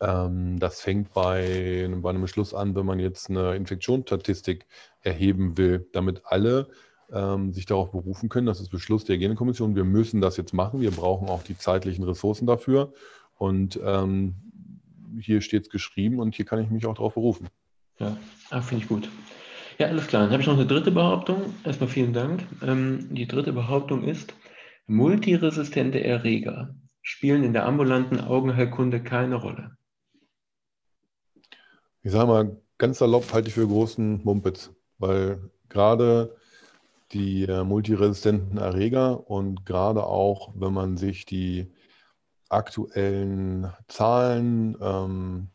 ähm, 0.00 0.60
das 0.60 0.80
fängt 0.80 1.12
bei, 1.14 1.90
bei 1.96 2.10
einem 2.10 2.22
Beschluss 2.22 2.54
an, 2.54 2.76
wenn 2.76 2.86
man 2.86 3.00
jetzt 3.00 3.28
eine 3.28 3.56
Infektionsstatistik 3.56 4.66
erheben 5.02 5.58
will, 5.58 5.88
damit 5.92 6.22
alle 6.26 6.68
ähm, 7.12 7.52
sich 7.52 7.66
darauf 7.66 7.90
berufen 7.90 8.28
können. 8.28 8.46
Das 8.46 8.60
ist 8.60 8.70
Beschluss 8.70 9.04
der 9.04 9.16
Hygienekommission. 9.16 9.74
Wir 9.74 9.84
müssen 9.84 10.20
das 10.20 10.36
jetzt 10.36 10.54
machen. 10.54 10.80
Wir 10.80 10.92
brauchen 10.92 11.28
auch 11.28 11.42
die 11.42 11.58
zeitlichen 11.58 12.04
Ressourcen 12.04 12.46
dafür. 12.46 12.92
Und 13.36 13.80
ähm, 13.84 14.36
hier 15.18 15.40
steht 15.40 15.64
es 15.64 15.70
geschrieben 15.70 16.20
und 16.20 16.36
hier 16.36 16.44
kann 16.44 16.60
ich 16.60 16.70
mich 16.70 16.86
auch 16.86 16.94
darauf 16.94 17.14
berufen. 17.14 17.48
Ja, 17.98 18.16
ah, 18.50 18.60
finde 18.60 18.84
ich 18.84 18.88
gut. 18.88 19.08
Ja, 19.78 19.88
alles 19.88 20.06
klar. 20.06 20.22
Dann 20.22 20.32
habe 20.32 20.42
ich 20.42 20.46
noch 20.46 20.54
eine 20.56 20.66
dritte 20.66 20.90
Behauptung. 20.90 21.54
Erstmal 21.64 21.88
vielen 21.88 22.12
Dank. 22.12 22.46
Ähm, 22.62 23.14
die 23.14 23.26
dritte 23.26 23.52
Behauptung 23.52 24.04
ist, 24.04 24.34
multiresistente 24.86 26.02
Erreger 26.02 26.74
spielen 27.02 27.44
in 27.44 27.52
der 27.52 27.66
ambulanten 27.66 28.20
Augenheilkunde 28.20 29.02
keine 29.02 29.36
Rolle. 29.36 29.76
Ich 32.02 32.12
sage 32.12 32.26
mal, 32.26 32.56
ganz 32.78 32.98
salopp 32.98 33.32
halte 33.32 33.48
ich 33.48 33.54
für 33.54 33.66
großen 33.66 34.22
Mumpitz, 34.24 34.70
weil 34.98 35.50
gerade 35.68 36.36
die 37.12 37.44
äh, 37.44 37.64
multiresistenten 37.64 38.58
Erreger 38.58 39.28
und 39.30 39.64
gerade 39.66 40.04
auch, 40.04 40.52
wenn 40.54 40.72
man 40.72 40.96
sich 40.96 41.26
die 41.26 41.72
aktuellen 42.48 43.72
Zahlen 43.88 44.76
ähm, 44.80 45.48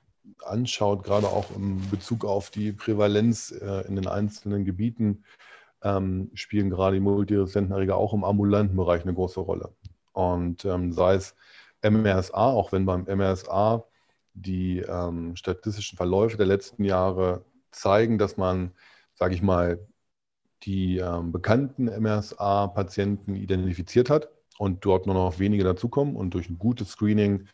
anschaut, 0.45 1.03
gerade 1.03 1.27
auch 1.27 1.45
in 1.55 1.89
Bezug 1.89 2.25
auf 2.25 2.49
die 2.49 2.71
Prävalenz 2.71 3.51
äh, 3.51 3.87
in 3.87 3.95
den 3.95 4.07
einzelnen 4.07 4.65
Gebieten, 4.65 5.23
ähm, 5.83 6.31
spielen 6.33 6.69
gerade 6.69 6.95
die 6.95 7.01
multiresistenten 7.01 7.73
Erreger 7.73 7.97
auch 7.97 8.13
im 8.13 8.23
ambulanten 8.23 8.75
Bereich 8.75 9.03
eine 9.03 9.13
große 9.13 9.39
Rolle. 9.39 9.73
Und 10.13 10.65
ähm, 10.65 10.91
sei 10.91 11.15
es 11.15 11.35
MRSA, 11.83 12.51
auch 12.51 12.71
wenn 12.71 12.85
beim 12.85 13.05
MRSA 13.05 13.85
die 14.33 14.79
ähm, 14.79 15.35
statistischen 15.35 15.97
Verläufe 15.97 16.37
der 16.37 16.45
letzten 16.45 16.83
Jahre 16.83 17.45
zeigen, 17.71 18.17
dass 18.17 18.37
man, 18.37 18.71
sage 19.13 19.35
ich 19.35 19.41
mal, 19.41 19.79
die 20.63 21.01
bekannten 21.31 21.85
MRSA-Patienten 21.85 23.37
identifiziert 23.37 24.09
hat 24.09 24.27
und 24.57 24.83
dort 24.83 25.05
nur 25.05 25.15
noch 25.15 25.39
wenige 25.39 25.63
dazukommen 25.63 26.17
und 26.17 26.33
durch 26.33 26.49
ein 26.49 26.59
gutes 26.59 26.89
Screening 26.89 27.47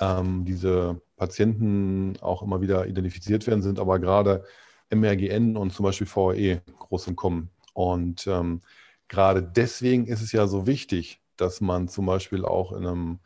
diese 0.00 1.00
Patienten 1.16 2.14
auch 2.20 2.42
immer 2.42 2.60
wieder 2.60 2.86
identifiziert 2.86 3.46
werden, 3.46 3.62
sind 3.62 3.78
aber 3.78 3.98
gerade 3.98 4.44
MRGN 4.90 5.56
und 5.56 5.72
zum 5.72 5.84
Beispiel 5.84 6.06
VRE 6.06 6.62
groß 6.78 7.08
im 7.08 7.16
Kommen. 7.16 7.50
Und 7.72 8.26
ähm, 8.26 8.60
gerade 9.08 9.42
deswegen 9.42 10.06
ist 10.06 10.22
es 10.22 10.32
ja 10.32 10.46
so 10.46 10.66
wichtig, 10.66 11.20
dass 11.36 11.60
man 11.60 11.88
zum 11.88 12.06
Beispiel 12.06 12.44
auch 12.44 12.72
in 12.72 12.86
einem 12.86 13.18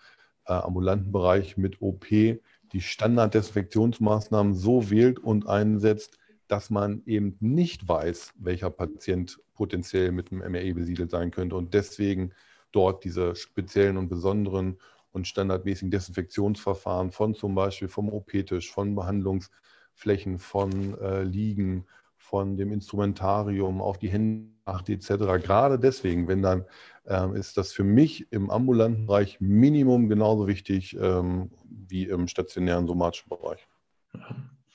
äh, 0.47 0.53
ambulanten 0.53 1.13
Bereich 1.13 1.57
mit 1.57 1.81
OP 1.83 2.07
die 2.09 2.81
Standarddesinfektionsmaßnahmen 2.81 4.55
so 4.55 4.91
wählt 4.91 5.19
und 5.19 5.47
einsetzt, 5.47 6.19
dass 6.49 6.71
man 6.71 7.03
eben 7.07 7.37
nicht 7.41 7.89
weiß, 7.89 8.33
welcher 8.39 8.71
Patient 8.71 9.39
potenziell 9.55 10.13
mit 10.13 10.31
dem 10.31 10.39
MRE 10.39 10.75
besiedelt 10.75 11.11
sein 11.11 11.31
könnte 11.31 11.57
und 11.57 11.75
deswegen 11.75 12.33
dort 12.73 13.05
diese 13.05 13.35
speziellen 13.35 13.97
und 13.97 14.09
besonderen 14.09 14.79
und 15.13 15.27
standardmäßigen 15.27 15.91
Desinfektionsverfahren 15.91 17.11
von 17.11 17.35
zum 17.35 17.55
Beispiel 17.55 17.89
vom 17.89 18.09
OP-Tisch, 18.09 18.71
von 18.71 18.95
Behandlungsflächen, 18.95 20.39
von 20.39 20.99
äh, 21.01 21.23
Liegen, 21.23 21.87
von 22.17 22.57
dem 22.57 22.73
Instrumentarium 22.73 23.81
auf 23.81 23.99
die 23.99 24.11
Hände 24.11 24.59
etc. 24.87 25.09
Gerade 25.43 25.79
deswegen, 25.79 26.29
wenn 26.29 26.43
dann 26.43 26.65
ähm, 27.07 27.35
ist 27.35 27.57
das 27.57 27.73
für 27.73 27.85
mich 27.85 28.31
im 28.33 28.51
ambulanten 28.51 29.07
Bereich 29.07 29.41
Minimum 29.41 30.09
genauso 30.09 30.47
wichtig 30.47 30.97
ähm, 31.01 31.51
wie 31.65 32.05
im 32.05 32.29
stationären 32.29 32.87
somatischen 32.87 33.31
Bereich. 33.31 33.67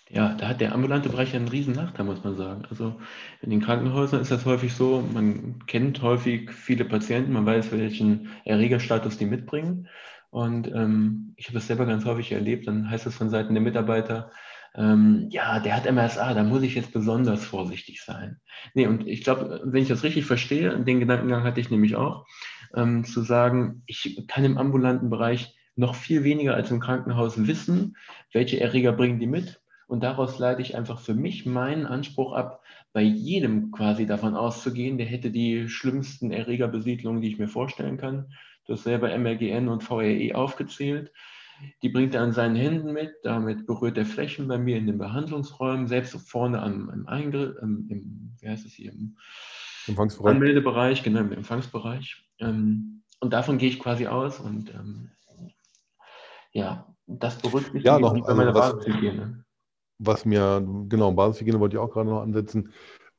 Ja, 0.10 0.36
da 0.36 0.50
hat 0.50 0.62
der 0.62 0.74
ambulante 0.74 1.10
Bereich 1.10 1.36
einen 1.36 1.48
riesen 1.48 1.74
Nachteil, 1.74 2.06
muss 2.06 2.24
man 2.24 2.36
sagen. 2.36 2.64
Also 2.70 2.96
in 3.42 3.50
den 3.50 3.62
Krankenhäusern 3.62 4.22
ist 4.22 4.30
das 4.30 4.46
häufig 4.46 4.74
so, 4.74 5.04
man 5.14 5.66
kennt 5.66 6.02
häufig 6.04 6.52
viele 6.52 6.86
Patienten, 6.86 7.34
man 7.34 7.48
weiß, 7.48 7.72
welchen 7.72 8.30
Erregerstatus 8.46 9.18
die 9.18 9.26
mitbringen. 9.26 9.88
Und 10.34 10.68
ähm, 10.74 11.36
ich 11.38 11.46
habe 11.46 11.60
das 11.60 11.68
selber 11.68 11.86
ganz 11.86 12.06
häufig 12.06 12.32
erlebt, 12.32 12.66
dann 12.66 12.90
heißt 12.90 13.06
es 13.06 13.14
von 13.14 13.30
Seiten 13.30 13.54
der 13.54 13.62
Mitarbeiter, 13.62 14.32
ähm, 14.74 15.28
ja, 15.30 15.60
der 15.60 15.76
hat 15.76 15.86
MSA, 15.86 16.34
da 16.34 16.44
muss 16.44 16.64
ich 16.64 16.74
jetzt 16.74 16.92
besonders 16.92 17.46
vorsichtig 17.46 18.02
sein. 18.02 18.40
Nee, 18.74 18.88
und 18.88 19.08
ich 19.08 19.24
glaube, 19.24 19.62
wenn 19.64 19.84
ich 19.84 19.90
das 19.90 20.02
richtig 20.02 20.26
verstehe, 20.26 20.76
den 20.80 21.00
Gedankengang 21.00 21.44
hatte 21.44 21.60
ich 21.60 21.70
nämlich 21.70 21.96
auch, 21.96 22.26
ähm, 22.76 23.04
zu 23.04 23.22
sagen, 23.22 23.84
ich 23.86 24.26
kann 24.28 24.44
im 24.44 24.58
ambulanten 24.58 25.12
Bereich 25.12 25.56
noch 25.76 25.94
viel 25.94 26.24
weniger 26.24 26.56
als 26.56 26.72
im 26.72 26.80
Krankenhaus 26.80 27.46
wissen, 27.46 27.96
welche 28.32 28.60
Erreger 28.60 28.92
bringen 28.92 29.20
die 29.20 29.28
mit. 29.28 29.62
Und 29.86 30.02
daraus 30.02 30.40
leite 30.40 30.64
ich 30.64 30.76
einfach 30.76 31.00
für 31.00 31.14
mich 31.14 31.46
meinen 31.46 31.86
Anspruch 31.86 32.34
ab, 32.34 32.64
bei 32.92 33.04
jedem 33.04 33.72
quasi 33.72 34.08
davon 34.08 34.36
auszugehen, 34.36 34.98
der 34.98 35.06
hätte 35.06 35.30
die 35.30 35.70
schlimmsten 35.70 36.32
Erregerbesiedlungen, 36.32 37.22
die 37.22 37.28
ich 37.28 37.38
mir 37.38 37.48
vorstellen 37.48 37.98
kann. 37.98 38.32
Du 38.66 38.74
hast 38.74 38.84
selber 38.84 39.16
MRGN 39.18 39.68
und 39.68 39.84
VRE 39.84 40.32
aufgezählt. 40.36 41.12
Die 41.82 41.90
bringt 41.90 42.16
er 42.16 42.22
an 42.22 42.34
seinen 42.34 42.56
Händen 42.56 42.94
mit, 42.94 43.14
damit 43.24 43.68
berührt 43.68 43.98
er 43.98 44.06
Flächen 44.06 44.48
bei 44.48 44.58
mir 44.58 44.78
in 44.78 44.88
den 44.88 44.98
Behandlungsräumen, 44.98 45.88
selbst 45.88 46.16
vorne 46.30 46.62
am, 46.62 46.90
am 46.90 47.08
Eingriff, 47.08 47.56
im, 47.62 47.88
im, 47.90 48.36
wie 48.40 48.50
heißt 48.50 48.66
es 48.66 48.74
hier, 48.74 48.92
im 48.92 49.18
Empfangsbereich. 49.88 50.34
Anmeldebereich, 50.34 51.04
genau, 51.04 51.22
im 51.22 51.32
Empfangsbereich. 51.32 52.26
Ähm, 52.40 53.04
und 53.20 53.32
davon 53.32 53.58
gehe 53.58 53.70
ich 53.70 53.80
quasi 53.80 54.08
aus 54.08 54.40
und 54.40 54.74
ähm, 54.74 55.12
ja, 56.52 56.88
das 57.08 57.38
berücksichtige 57.38 57.86
ja, 57.86 58.00
noch, 58.00 58.14
bei 58.26 58.34
meiner 58.34 58.56
also 58.56 58.78
Basishygiene. 58.78 59.44
Was 60.00 60.26
mir, 60.26 60.66
genau, 60.90 61.12
Basishygiene 61.12 61.60
wollte 61.60 61.78
ich 61.78 61.80
auch 61.80 61.92
gerade 61.92 62.10
noch 62.10 62.22
ansetzen. 62.22 62.72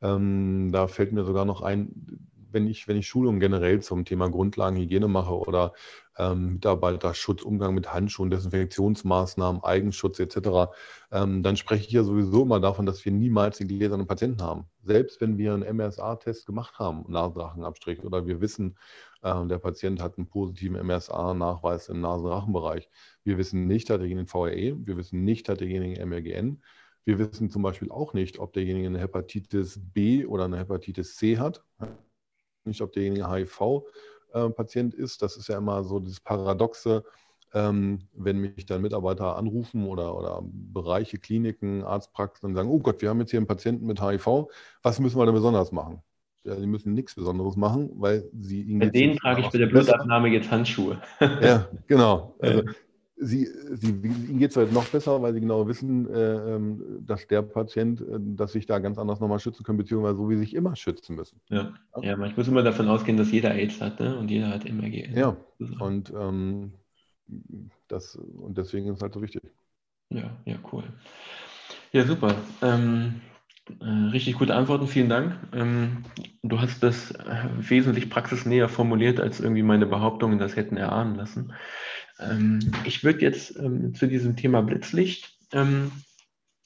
Ähm, 0.02 0.70
da 0.72 0.86
fällt 0.86 1.12
mir 1.12 1.24
sogar 1.24 1.44
noch 1.44 1.62
ein, 1.62 2.28
wenn 2.54 2.66
ich, 2.66 2.88
wenn 2.88 2.96
ich 2.96 3.06
Schulungen 3.06 3.40
generell 3.40 3.82
zum 3.82 4.04
Thema 4.04 4.30
Grundlagenhygiene 4.30 5.08
mache 5.08 5.34
oder 5.34 5.72
ähm, 6.16 6.54
Mitarbeiterschutz, 6.54 7.42
Umgang 7.42 7.74
mit 7.74 7.92
Handschuhen, 7.92 8.30
Desinfektionsmaßnahmen, 8.30 9.62
Eigenschutz 9.62 10.20
etc., 10.20 10.72
ähm, 11.10 11.42
dann 11.42 11.56
spreche 11.56 11.86
ich 11.86 11.92
ja 11.92 12.04
sowieso 12.04 12.42
immer 12.42 12.60
davon, 12.60 12.86
dass 12.86 13.04
wir 13.04 13.12
niemals 13.12 13.58
den 13.58 13.68
gläsernen 13.68 14.06
Patienten 14.06 14.42
haben. 14.42 14.64
Selbst 14.82 15.20
wenn 15.20 15.36
wir 15.36 15.54
einen 15.54 15.76
MRSA-Test 15.76 16.46
gemacht 16.46 16.78
haben, 16.78 17.04
Nasenrachenabstrich, 17.08 18.04
oder 18.04 18.26
wir 18.26 18.40
wissen, 18.40 18.76
äh, 19.22 19.46
der 19.46 19.58
Patient 19.58 20.00
hat 20.00 20.16
einen 20.16 20.28
positiven 20.28 20.84
MRSA-Nachweis 20.86 21.88
im 21.88 22.00
Nasenrachenbereich. 22.00 22.88
Wir 23.24 23.38
wissen 23.38 23.66
nicht, 23.66 23.90
hat 23.90 24.00
derjenige 24.00 24.28
VRE, 24.28 24.76
wir 24.78 24.96
wissen 24.96 25.24
nicht, 25.24 25.48
hat 25.48 25.60
derjenige 25.60 26.04
MRGN. 26.04 26.62
Wir 27.06 27.18
wissen 27.18 27.50
zum 27.50 27.62
Beispiel 27.62 27.90
auch 27.90 28.14
nicht, 28.14 28.38
ob 28.38 28.54
derjenige 28.54 28.86
eine 28.86 28.98
Hepatitis 28.98 29.78
B 29.92 30.24
oder 30.24 30.44
eine 30.44 30.58
Hepatitis 30.58 31.16
C 31.16 31.38
hat 31.38 31.62
nicht, 32.66 32.80
ob 32.80 32.92
derjenige 32.92 33.30
HIV-Patient 33.30 34.94
ist. 34.94 35.22
Das 35.22 35.36
ist 35.36 35.48
ja 35.48 35.58
immer 35.58 35.84
so 35.84 36.00
dieses 36.00 36.20
Paradoxe, 36.20 37.04
ähm, 37.52 38.00
wenn 38.12 38.38
mich 38.38 38.66
dann 38.66 38.82
Mitarbeiter 38.82 39.36
anrufen 39.36 39.86
oder, 39.86 40.16
oder 40.16 40.40
Bereiche, 40.42 41.18
Kliniken, 41.18 41.84
Arztpraxen 41.84 42.48
und 42.48 42.56
sagen, 42.56 42.68
oh 42.68 42.80
Gott, 42.80 43.00
wir 43.00 43.08
haben 43.08 43.20
jetzt 43.20 43.30
hier 43.30 43.38
einen 43.38 43.46
Patienten 43.46 43.86
mit 43.86 44.02
HIV, 44.02 44.48
was 44.82 45.00
müssen 45.00 45.18
wir 45.18 45.26
denn 45.26 45.34
besonders 45.34 45.70
machen? 45.70 46.02
Ja, 46.42 46.56
sie 46.56 46.66
müssen 46.66 46.92
nichts 46.92 47.14
Besonderes 47.14 47.56
machen, 47.56 47.90
weil 47.94 48.28
sie... 48.38 48.64
Bei 48.78 48.90
denen 48.90 49.16
trage 49.16 49.40
ich 49.40 49.48
bei 49.48 49.56
der 49.56 49.66
Blutabnahme 49.66 50.28
jetzt 50.28 50.50
Handschuhe. 50.50 51.00
ja, 51.20 51.68
genau. 51.86 52.36
Also, 52.40 52.62
Sie, 53.16 53.46
sie, 53.46 53.90
Ihnen 53.90 54.38
geht 54.38 54.50
es 54.50 54.56
halt 54.56 54.72
noch 54.72 54.86
besser, 54.88 55.22
weil 55.22 55.32
Sie 55.34 55.40
genau 55.40 55.68
wissen, 55.68 56.12
äh, 56.12 56.54
ähm, 56.56 57.04
dass 57.06 57.26
der 57.28 57.42
Patient, 57.42 58.00
äh, 58.00 58.18
dass 58.18 58.52
sich 58.52 58.66
da 58.66 58.80
ganz 58.80 58.98
anders 58.98 59.20
nochmal 59.20 59.38
schützen 59.38 59.62
können, 59.62 59.78
beziehungsweise 59.78 60.16
so 60.16 60.28
wie 60.28 60.36
sich 60.36 60.54
immer 60.54 60.74
schützen 60.74 61.14
müssen. 61.14 61.40
Ja, 61.48 61.72
ja. 62.02 62.26
ich 62.26 62.36
muss 62.36 62.48
immer 62.48 62.62
davon 62.62 62.88
ausgehen, 62.88 63.16
dass 63.16 63.30
jeder 63.30 63.54
AIDS 63.54 63.80
hat 63.80 64.00
ne? 64.00 64.18
und 64.18 64.30
jeder 64.30 64.48
hat 64.48 64.64
MRG. 64.64 65.14
Ja, 65.14 65.36
und, 65.78 66.12
ähm, 66.16 66.72
das, 67.86 68.16
und 68.16 68.58
deswegen 68.58 68.88
ist 68.88 68.96
es 68.96 69.02
halt 69.02 69.14
so 69.14 69.22
wichtig. 69.22 69.42
Ja, 70.10 70.36
ja, 70.44 70.56
cool. 70.72 70.84
Ja, 71.92 72.04
super. 72.04 72.34
Ähm, 72.62 73.20
äh, 73.80 74.10
richtig 74.10 74.36
gute 74.36 74.54
Antworten, 74.54 74.86
vielen 74.86 75.08
Dank. 75.08 75.36
Ähm, 75.54 76.04
du 76.42 76.60
hast 76.60 76.82
das 76.82 77.12
äh, 77.12 77.48
wesentlich 77.58 78.10
praxisnäher 78.10 78.68
formuliert, 78.68 79.20
als 79.20 79.40
irgendwie 79.40 79.62
meine 79.62 79.86
Behauptungen 79.86 80.38
das 80.38 80.56
hätten 80.56 80.76
erahnen 80.76 81.14
lassen. 81.14 81.52
Ähm, 82.18 82.60
ich 82.84 83.04
würde 83.04 83.20
jetzt 83.20 83.56
ähm, 83.58 83.94
zu 83.94 84.06
diesem 84.06 84.36
Thema 84.36 84.62
Blitzlicht 84.62 85.30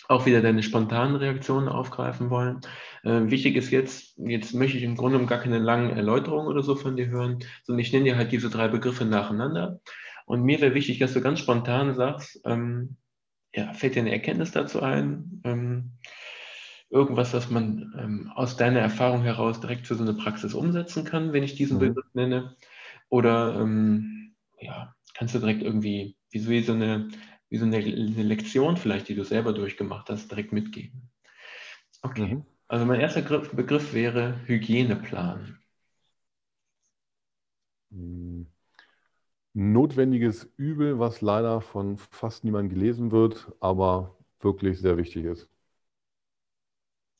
auch 0.08 0.24
wieder 0.24 0.40
deine 0.40 0.62
spontanen 0.62 1.16
Reaktionen 1.16 1.68
aufgreifen 1.68 2.30
wollen. 2.30 2.62
wichtig 3.02 3.54
ist 3.54 3.70
jetzt, 3.70 4.16
jetzt 4.16 4.54
möchte 4.54 4.78
ich 4.78 4.82
im 4.82 4.96
Grunde 4.96 5.22
gar 5.26 5.40
keine 5.40 5.58
langen 5.58 5.90
Erläuterungen 5.90 6.48
oder 6.48 6.62
so 6.62 6.74
von 6.74 6.96
dir 6.96 7.08
hören, 7.08 7.40
sondern 7.64 7.80
ich 7.80 7.92
nenne 7.92 8.06
dir 8.06 8.16
halt 8.16 8.32
diese 8.32 8.48
drei 8.48 8.68
Begriffe 8.68 9.04
nacheinander. 9.04 9.80
Und 10.24 10.42
mir 10.42 10.62
wäre 10.62 10.72
wichtig, 10.72 11.00
dass 11.00 11.12
du 11.12 11.20
ganz 11.20 11.40
spontan 11.40 11.94
sagst, 11.94 12.40
ja, 12.46 13.74
fällt 13.74 13.96
dir 13.96 14.00
eine 14.00 14.12
Erkenntnis 14.12 14.52
dazu 14.52 14.80
ein? 14.80 15.42
irgendwas, 16.90 17.34
was 17.34 17.50
man 17.50 17.94
ähm, 17.98 18.32
aus 18.34 18.56
deiner 18.56 18.80
Erfahrung 18.80 19.22
heraus 19.22 19.60
direkt 19.60 19.86
für 19.86 19.94
so 19.94 20.02
eine 20.02 20.14
Praxis 20.14 20.54
umsetzen 20.54 21.04
kann, 21.04 21.32
wenn 21.32 21.42
ich 21.42 21.54
diesen 21.54 21.76
mhm. 21.76 21.80
Begriff 21.80 22.06
nenne? 22.14 22.56
Oder 23.08 23.60
ähm, 23.60 24.34
ja, 24.60 24.94
kannst 25.18 25.34
du 25.34 25.40
direkt 25.40 25.62
irgendwie, 25.62 26.16
wie 26.30 26.62
so 26.62 26.72
eine, 26.72 27.08
wie 27.48 27.56
so 27.56 27.64
eine, 27.64 27.78
eine, 27.78 28.22
Lektion 28.22 28.76
vielleicht, 28.76 29.08
die 29.08 29.16
du 29.16 29.24
selber 29.24 29.52
durchgemacht 29.52 30.08
hast, 30.10 30.30
direkt 30.30 30.52
mitgeben? 30.52 31.10
Okay. 32.02 32.34
Mhm. 32.34 32.46
Also 32.68 32.86
mein 32.86 33.00
erster 33.00 33.22
Begriff, 33.22 33.50
Begriff 33.50 33.92
wäre 33.94 34.40
Hygieneplan. 34.46 35.58
Mhm. 37.90 38.46
Notwendiges 39.54 40.52
Übel, 40.56 41.00
was 41.00 41.20
leider 41.20 41.60
von 41.60 41.98
fast 41.98 42.44
niemandem 42.44 42.78
gelesen 42.78 43.10
wird, 43.10 43.50
aber 43.58 44.16
wirklich 44.38 44.78
sehr 44.78 44.96
wichtig 44.98 45.24
ist. 45.24 45.48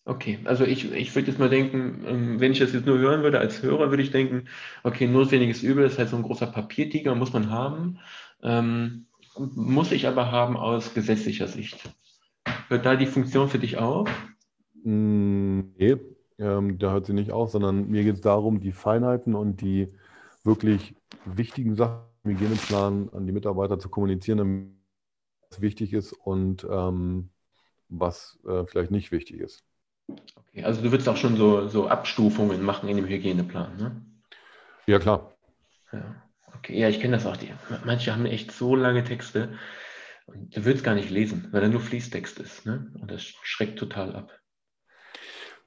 Okay, 0.08 0.38
also 0.44 0.64
ich, 0.64 0.90
ich 0.90 1.14
würde 1.14 1.28
jetzt 1.28 1.38
mal 1.38 1.50
denken, 1.50 2.02
ähm, 2.06 2.40
wenn 2.40 2.52
ich 2.52 2.60
das 2.60 2.72
jetzt 2.72 2.86
nur 2.86 2.96
hören 2.96 3.22
würde 3.22 3.40
als 3.40 3.62
Hörer, 3.62 3.90
würde 3.90 4.02
ich 4.02 4.10
denken, 4.10 4.48
okay, 4.82 5.06
notwendiges 5.06 5.62
Übel 5.62 5.84
ist 5.84 5.98
halt 5.98 6.08
so 6.08 6.16
ein 6.16 6.22
großer 6.22 6.46
Papiertiger, 6.46 7.14
muss 7.14 7.34
man 7.34 7.50
haben, 7.50 7.98
ähm, 8.42 9.04
muss 9.36 9.92
ich 9.92 10.08
aber 10.08 10.32
haben 10.32 10.56
aus 10.56 10.94
gesetzlicher 10.94 11.46
Sicht. 11.46 11.92
Hört 12.68 12.86
da 12.86 12.96
die 12.96 13.04
Funktion 13.04 13.50
für 13.50 13.58
dich 13.58 13.76
auf? 13.76 14.08
Mm, 14.82 15.74
nee, 15.76 15.96
ähm, 16.38 16.78
da 16.78 16.92
hört 16.92 17.04
sie 17.04 17.12
nicht 17.12 17.30
auf, 17.30 17.50
sondern 17.50 17.90
mir 17.90 18.02
geht 18.02 18.14
es 18.14 18.22
darum, 18.22 18.60
die 18.60 18.72
Feinheiten 18.72 19.34
und 19.34 19.60
die 19.60 19.92
wirklich 20.42 20.94
wichtigen 21.26 21.74
Sachen 21.74 22.00
Hygieneplan 22.24 23.10
an 23.12 23.26
die 23.26 23.32
Mitarbeiter 23.32 23.78
zu 23.78 23.90
kommunizieren, 23.90 24.74
was 25.50 25.60
wichtig 25.60 25.92
ist 25.92 26.14
und 26.14 26.66
ähm, 26.70 27.28
was 27.90 28.38
äh, 28.46 28.64
vielleicht 28.64 28.90
nicht 28.90 29.12
wichtig 29.12 29.40
ist. 29.40 29.67
Okay, 30.08 30.64
also 30.64 30.82
du 30.82 30.90
würdest 30.90 31.08
auch 31.08 31.16
schon 31.16 31.36
so, 31.36 31.68
so 31.68 31.88
Abstufungen 31.88 32.62
machen 32.62 32.88
in 32.88 32.96
dem 32.96 33.06
Hygieneplan, 33.06 33.76
ne? 33.76 34.02
Ja, 34.86 34.98
klar. 34.98 35.34
Ja, 35.92 36.22
okay, 36.56 36.78
ja, 36.78 36.88
ich 36.88 37.00
kenne 37.00 37.16
das 37.16 37.26
auch. 37.26 37.36
Die, 37.36 37.52
manche 37.84 38.12
haben 38.12 38.26
echt 38.26 38.52
so 38.52 38.74
lange 38.74 39.04
Texte 39.04 39.58
und 40.26 40.56
du 40.56 40.64
willst 40.64 40.84
gar 40.84 40.94
nicht 40.94 41.10
lesen, 41.10 41.48
weil 41.52 41.62
er 41.62 41.68
nur 41.68 41.80
Fließtext 41.80 42.38
ist, 42.40 42.66
ne? 42.66 42.90
Und 43.00 43.10
das 43.10 43.22
schreckt 43.22 43.78
total 43.78 44.14
ab. 44.14 44.38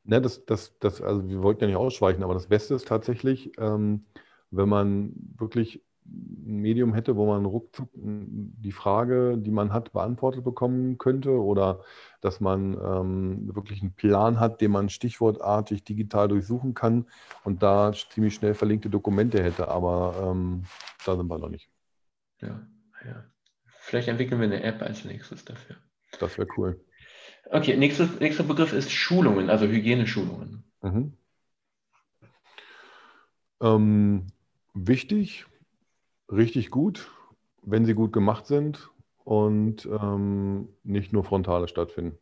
Ne, 0.04 0.20
das, 0.20 0.46
das, 0.46 0.78
das, 0.80 1.02
also 1.02 1.28
wir 1.28 1.44
wollten 1.44 1.62
ja 1.62 1.68
nicht 1.68 1.78
ausschweichen, 1.78 2.24
aber 2.24 2.34
das 2.34 2.48
Beste 2.48 2.74
ist 2.74 2.88
tatsächlich, 2.88 3.52
ähm, 3.60 4.06
wenn 4.50 4.68
man 4.68 5.14
wirklich 5.38 5.84
ein 6.12 6.58
Medium 6.58 6.94
hätte, 6.94 7.16
wo 7.16 7.26
man 7.26 7.46
ruckzuck 7.46 7.90
die 7.94 8.72
Frage, 8.72 9.38
die 9.38 9.52
man 9.52 9.72
hat, 9.74 9.94
beantwortet 9.94 10.44
bekommen 10.44 10.98
könnte 10.98 11.32
oder 11.32 11.84
dass 12.22 12.40
man 12.40 12.74
ähm, 12.74 13.56
wirklich 13.56 13.82
einen 13.82 13.94
Plan 13.94 14.40
hat, 14.40 14.62
den 14.62 14.72
man 14.72 14.90
stichwortartig 14.90 15.84
digital 15.84 16.28
durchsuchen 16.28 16.74
kann 16.74 17.08
und 17.44 17.64
da 17.64 17.94
ziemlich 17.94 18.36
schnell 18.36 18.54
verlinkte 18.54 18.90
Dokumente 18.90 19.42
hätte. 19.42 19.70
Aber 19.70 20.32
ähm, 20.32 20.64
da 21.06 21.16
sind 21.16 21.28
wir 21.28 21.38
noch 21.38 21.50
nicht. 21.50 21.70
Ja, 22.42 22.62
ja. 23.06 23.24
Vielleicht 23.66 24.08
entwickeln 24.08 24.40
wir 24.40 24.48
eine 24.48 24.64
App 24.64 24.82
als 24.82 25.06
nächstes 25.06 25.46
dafür. 25.46 25.76
Das 26.20 26.38
wäre 26.38 26.48
cool. 26.58 26.80
Okay, 27.50 27.76
nächster, 27.76 28.08
nächster 28.20 28.44
Begriff 28.44 28.74
ist 28.74 28.92
Schulungen, 28.92 29.50
also 29.50 29.66
Hygieneschulungen. 29.66 30.64
Mhm. 30.82 31.14
Ähm, 33.62 34.28
wichtig, 34.74 35.46
richtig 36.32 36.72
gut, 36.72 37.12
wenn 37.62 37.86
sie 37.86 37.94
gut 37.94 38.14
gemacht 38.14 38.48
sind 38.48 38.90
und 39.24 39.86
ähm, 39.86 40.70
nicht 40.84 41.14
nur 41.14 41.24
frontale 41.24 41.68
stattfinden. 41.68 42.18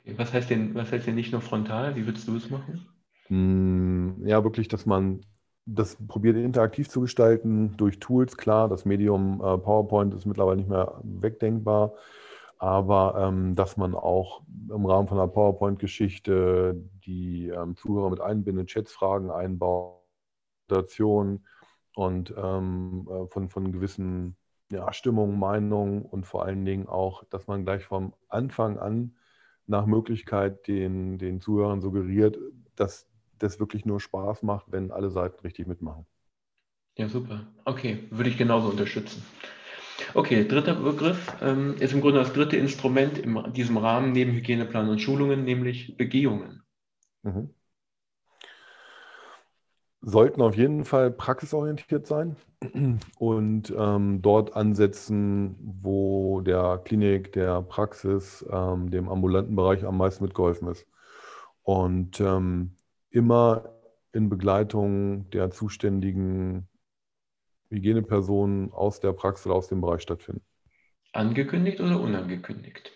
Okay, 0.00 0.14
was, 0.18 0.32
heißt 0.32 0.50
denn, 0.50 0.74
was 0.74 0.92
heißt 0.92 1.06
denn 1.06 1.14
nicht 1.14 1.32
nur 1.32 1.40
frontal? 1.40 1.96
Wie 1.96 2.06
würdest 2.06 2.28
du 2.28 2.36
es 2.36 2.50
machen? 2.50 2.86
Mm, 3.28 4.26
ja, 4.26 4.44
wirklich, 4.44 4.68
dass 4.68 4.86
man 4.86 5.24
das 5.66 5.96
probiert 6.06 6.36
interaktiv 6.36 6.88
zu 6.90 7.00
gestalten 7.00 7.76
durch 7.76 7.98
Tools. 7.98 8.36
Klar, 8.36 8.68
das 8.68 8.84
Medium 8.84 9.40
äh, 9.40 9.56
PowerPoint 9.58 10.12
ist 10.12 10.26
mittlerweile 10.26 10.58
nicht 10.58 10.68
mehr 10.68 11.00
wegdenkbar, 11.02 11.94
aber 12.58 13.14
ähm, 13.18 13.54
dass 13.54 13.78
man 13.78 13.94
auch 13.94 14.42
im 14.68 14.84
Rahmen 14.84 15.08
von 15.08 15.18
einer 15.18 15.28
PowerPoint-Geschichte 15.28 16.76
die 17.06 17.48
ähm, 17.48 17.76
Zuhörer 17.76 18.10
mit 18.10 18.20
einbindet, 18.20 18.68
Chatsfragen 18.68 19.30
einbaut, 19.30 20.02
Situationen 20.68 21.46
und 21.94 22.34
ähm, 22.36 23.08
äh, 23.10 23.26
von, 23.28 23.48
von 23.48 23.72
gewissen 23.72 24.36
ja, 24.70 24.92
Stimmungen, 24.92 25.38
Meinungen 25.38 26.02
und 26.02 26.26
vor 26.26 26.44
allen 26.44 26.64
Dingen 26.64 26.88
auch, 26.88 27.24
dass 27.24 27.46
man 27.46 27.64
gleich 27.64 27.84
vom 27.84 28.14
Anfang 28.28 28.78
an 28.78 29.16
nach 29.66 29.86
Möglichkeit 29.86 30.66
den, 30.68 31.18
den 31.18 31.40
Zuhörern 31.40 31.80
suggeriert, 31.80 32.38
dass 32.76 33.06
das 33.38 33.60
wirklich 33.60 33.84
nur 33.84 34.00
Spaß 34.00 34.42
macht, 34.42 34.66
wenn 34.70 34.90
alle 34.90 35.10
Seiten 35.10 35.40
richtig 35.40 35.66
mitmachen. 35.66 36.06
Ja, 36.96 37.08
super. 37.08 37.46
Okay, 37.64 38.04
würde 38.10 38.30
ich 38.30 38.38
genauso 38.38 38.68
unterstützen. 38.68 39.24
Okay, 40.14 40.46
dritter 40.46 40.74
Begriff 40.74 41.36
ähm, 41.42 41.76
ist 41.78 41.92
im 41.92 42.00
Grunde 42.00 42.20
das 42.20 42.32
dritte 42.32 42.56
Instrument 42.56 43.18
in 43.18 43.52
diesem 43.52 43.76
Rahmen 43.76 44.12
neben 44.12 44.32
Hygieneplan 44.32 44.88
und 44.88 45.00
Schulungen, 45.00 45.44
nämlich 45.44 45.96
Begehungen. 45.96 46.62
Mhm 47.24 47.54
sollten 50.04 50.42
auf 50.42 50.56
jeden 50.56 50.84
Fall 50.84 51.10
praxisorientiert 51.10 52.06
sein 52.06 52.36
und 53.18 53.72
ähm, 53.76 54.20
dort 54.22 54.54
ansetzen, 54.54 55.56
wo 55.82 56.40
der 56.42 56.80
Klinik, 56.84 57.32
der 57.32 57.62
Praxis, 57.62 58.44
ähm, 58.50 58.90
dem 58.90 59.08
ambulanten 59.08 59.56
Bereich 59.56 59.84
am 59.84 59.96
meisten 59.96 60.24
mitgeholfen 60.24 60.68
ist. 60.68 60.86
Und 61.62 62.20
ähm, 62.20 62.76
immer 63.10 63.70
in 64.12 64.28
Begleitung 64.28 65.30
der 65.30 65.50
zuständigen 65.50 66.68
Hygienepersonen 67.70 68.72
aus 68.72 69.00
der 69.00 69.12
Praxis 69.12 69.46
oder 69.46 69.56
aus 69.56 69.68
dem 69.68 69.80
Bereich 69.80 70.02
stattfinden. 70.02 70.42
Angekündigt 71.12 71.80
oder 71.80 71.98
unangekündigt? 71.98 72.92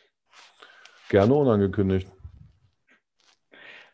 Gerne 1.09 1.35
unangekündigt. 1.35 2.11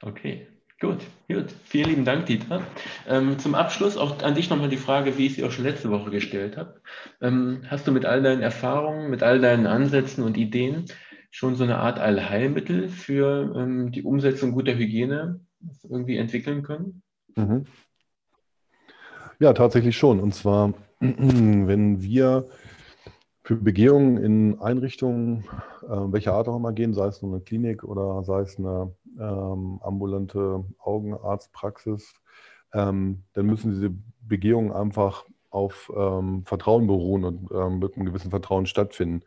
Okay. 0.02 0.48
Gut, 0.80 0.98
gut. 1.28 1.54
Vielen 1.64 1.88
lieben 1.88 2.04
Dank, 2.04 2.26
Dieter. 2.26 2.62
Ähm, 3.08 3.38
zum 3.38 3.54
Abschluss 3.54 3.96
auch 3.96 4.20
an 4.22 4.34
dich 4.34 4.50
nochmal 4.50 4.68
die 4.68 4.76
Frage, 4.76 5.16
wie 5.16 5.26
ich 5.26 5.34
sie 5.34 5.44
auch 5.44 5.52
schon 5.52 5.64
letzte 5.64 5.90
Woche 5.90 6.10
gestellt 6.10 6.56
habe. 6.56 6.80
Ähm, 7.20 7.62
hast 7.68 7.86
du 7.86 7.92
mit 7.92 8.04
all 8.04 8.22
deinen 8.22 8.42
Erfahrungen, 8.42 9.08
mit 9.08 9.22
all 9.22 9.40
deinen 9.40 9.66
Ansätzen 9.66 10.24
und 10.24 10.36
Ideen 10.36 10.86
schon 11.30 11.54
so 11.54 11.64
eine 11.64 11.78
Art 11.78 11.98
Allheilmittel 11.98 12.88
für 12.88 13.54
ähm, 13.56 13.92
die 13.92 14.02
Umsetzung 14.02 14.52
guter 14.52 14.74
Hygiene 14.74 15.40
irgendwie 15.82 16.16
entwickeln 16.16 16.62
können? 16.62 17.02
Mhm. 17.36 17.66
Ja, 19.38 19.52
tatsächlich 19.52 19.96
schon. 19.96 20.20
Und 20.20 20.34
zwar, 20.34 20.74
wenn 21.00 22.02
wir 22.02 22.48
für 23.42 23.56
Begehungen 23.56 24.16
in 24.16 24.60
Einrichtungen, 24.60 25.44
äh, 25.82 25.88
welcher 25.88 26.34
Art 26.34 26.48
auch 26.48 26.56
immer 26.56 26.72
gehen, 26.72 26.94
sei 26.94 27.06
es 27.06 27.22
nur 27.22 27.32
eine 27.32 27.42
Klinik 27.42 27.84
oder 27.84 28.22
sei 28.24 28.40
es 28.40 28.58
eine 28.58 28.94
ähm, 29.18 29.80
ambulante 29.82 30.64
Augenarztpraxis, 30.78 32.14
ähm, 32.72 33.24
dann 33.32 33.46
müssen 33.46 33.72
diese 33.72 33.90
Begehungen 34.20 34.72
einfach 34.72 35.24
auf 35.50 35.90
ähm, 35.96 36.44
Vertrauen 36.44 36.86
beruhen 36.86 37.24
und 37.24 37.50
ähm, 37.52 37.78
mit 37.78 37.94
einem 37.94 38.06
gewissen 38.06 38.30
Vertrauen 38.30 38.66
stattfinden. 38.66 39.22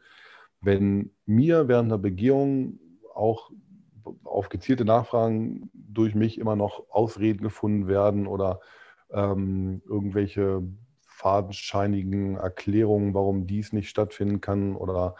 Wenn 0.59 1.11
mir 1.25 1.67
während 1.67 1.91
der 1.91 1.97
Begehung 1.97 2.79
auch 3.13 3.51
auf 4.23 4.49
gezielte 4.49 4.85
Nachfragen 4.85 5.69
durch 5.73 6.15
mich 6.15 6.37
immer 6.37 6.55
noch 6.55 6.89
Ausreden 6.89 7.41
gefunden 7.43 7.87
werden 7.87 8.27
oder 8.27 8.59
ähm, 9.11 9.81
irgendwelche 9.87 10.63
fadenscheinigen 11.01 12.35
Erklärungen, 12.35 13.13
warum 13.13 13.47
dies 13.47 13.73
nicht 13.73 13.89
stattfinden 13.89 14.41
kann 14.41 14.75
oder 14.75 15.15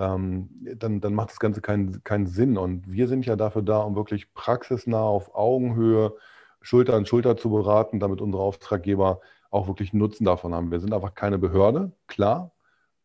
ähm, 0.00 0.48
dann, 0.76 1.00
dann 1.00 1.14
macht 1.14 1.30
das 1.30 1.38
Ganze 1.38 1.60
keinen, 1.60 2.02
keinen 2.04 2.26
Sinn. 2.26 2.56
Und 2.56 2.90
wir 2.90 3.06
sind 3.06 3.26
ja 3.26 3.36
dafür 3.36 3.62
da, 3.62 3.80
um 3.80 3.94
wirklich 3.96 4.32
praxisnah 4.32 5.02
auf 5.02 5.34
Augenhöhe, 5.34 6.14
Schulter 6.62 6.94
an 6.94 7.06
Schulter 7.06 7.36
zu 7.36 7.50
beraten, 7.50 8.00
damit 8.00 8.20
unsere 8.20 8.42
Auftraggeber 8.42 9.20
auch 9.50 9.66
wirklich 9.68 9.92
Nutzen 9.92 10.24
davon 10.24 10.54
haben. 10.54 10.70
Wir 10.70 10.80
sind 10.80 10.94
einfach 10.94 11.14
keine 11.14 11.38
Behörde, 11.38 11.92
klar, 12.06 12.52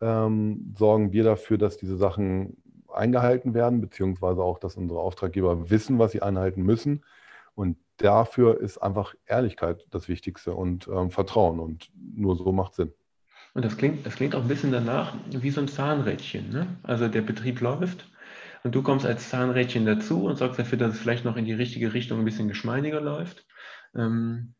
ähm, 0.01 0.73
sorgen 0.77 1.11
wir 1.11 1.23
dafür, 1.23 1.57
dass 1.57 1.77
diese 1.77 1.97
Sachen 1.97 2.57
eingehalten 2.93 3.53
werden, 3.53 3.81
beziehungsweise 3.81 4.41
auch, 4.41 4.59
dass 4.59 4.77
unsere 4.77 4.99
Auftraggeber 4.99 5.69
wissen, 5.69 5.99
was 5.99 6.11
sie 6.11 6.21
einhalten 6.21 6.63
müssen. 6.63 7.03
Und 7.55 7.77
dafür 7.97 8.59
ist 8.59 8.77
einfach 8.77 9.15
Ehrlichkeit 9.25 9.85
das 9.91 10.07
Wichtigste 10.07 10.53
und 10.53 10.87
ähm, 10.87 11.11
Vertrauen. 11.11 11.59
Und 11.59 11.91
nur 11.95 12.35
so 12.35 12.51
macht 12.51 12.75
Sinn. 12.75 12.93
Und 13.55 13.63
das 13.63 13.77
klingt, 13.77 14.05
das 14.05 14.17
klingt 14.17 14.35
auch 14.35 14.41
ein 14.41 14.49
bisschen 14.49 14.73
danach 14.73 15.15
wie 15.29 15.49
so 15.49 15.61
ein 15.61 15.69
Zahnrädchen. 15.69 16.49
Ne? 16.49 16.67
Also 16.83 17.07
der 17.07 17.21
Betrieb 17.21 17.61
läuft 17.61 18.05
und 18.65 18.75
du 18.75 18.83
kommst 18.83 19.05
als 19.05 19.29
Zahnrädchen 19.29 19.85
dazu 19.85 20.25
und 20.25 20.35
sorgst 20.35 20.59
dafür, 20.59 20.77
dass 20.77 20.93
es 20.93 20.99
vielleicht 20.99 21.23
noch 21.23 21.37
in 21.37 21.45
die 21.45 21.53
richtige 21.53 21.93
Richtung 21.93 22.19
ein 22.19 22.25
bisschen 22.25 22.49
geschmeidiger 22.49 22.99
läuft. 22.99 23.45
Ähm, 23.95 24.55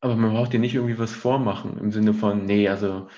aber 0.00 0.16
man 0.16 0.32
braucht 0.32 0.54
dir 0.54 0.58
nicht 0.58 0.74
irgendwie 0.74 0.98
was 0.98 1.12
vormachen 1.12 1.76
im 1.78 1.92
Sinne 1.92 2.14
von, 2.14 2.46
nee, 2.46 2.66
also 2.66 3.08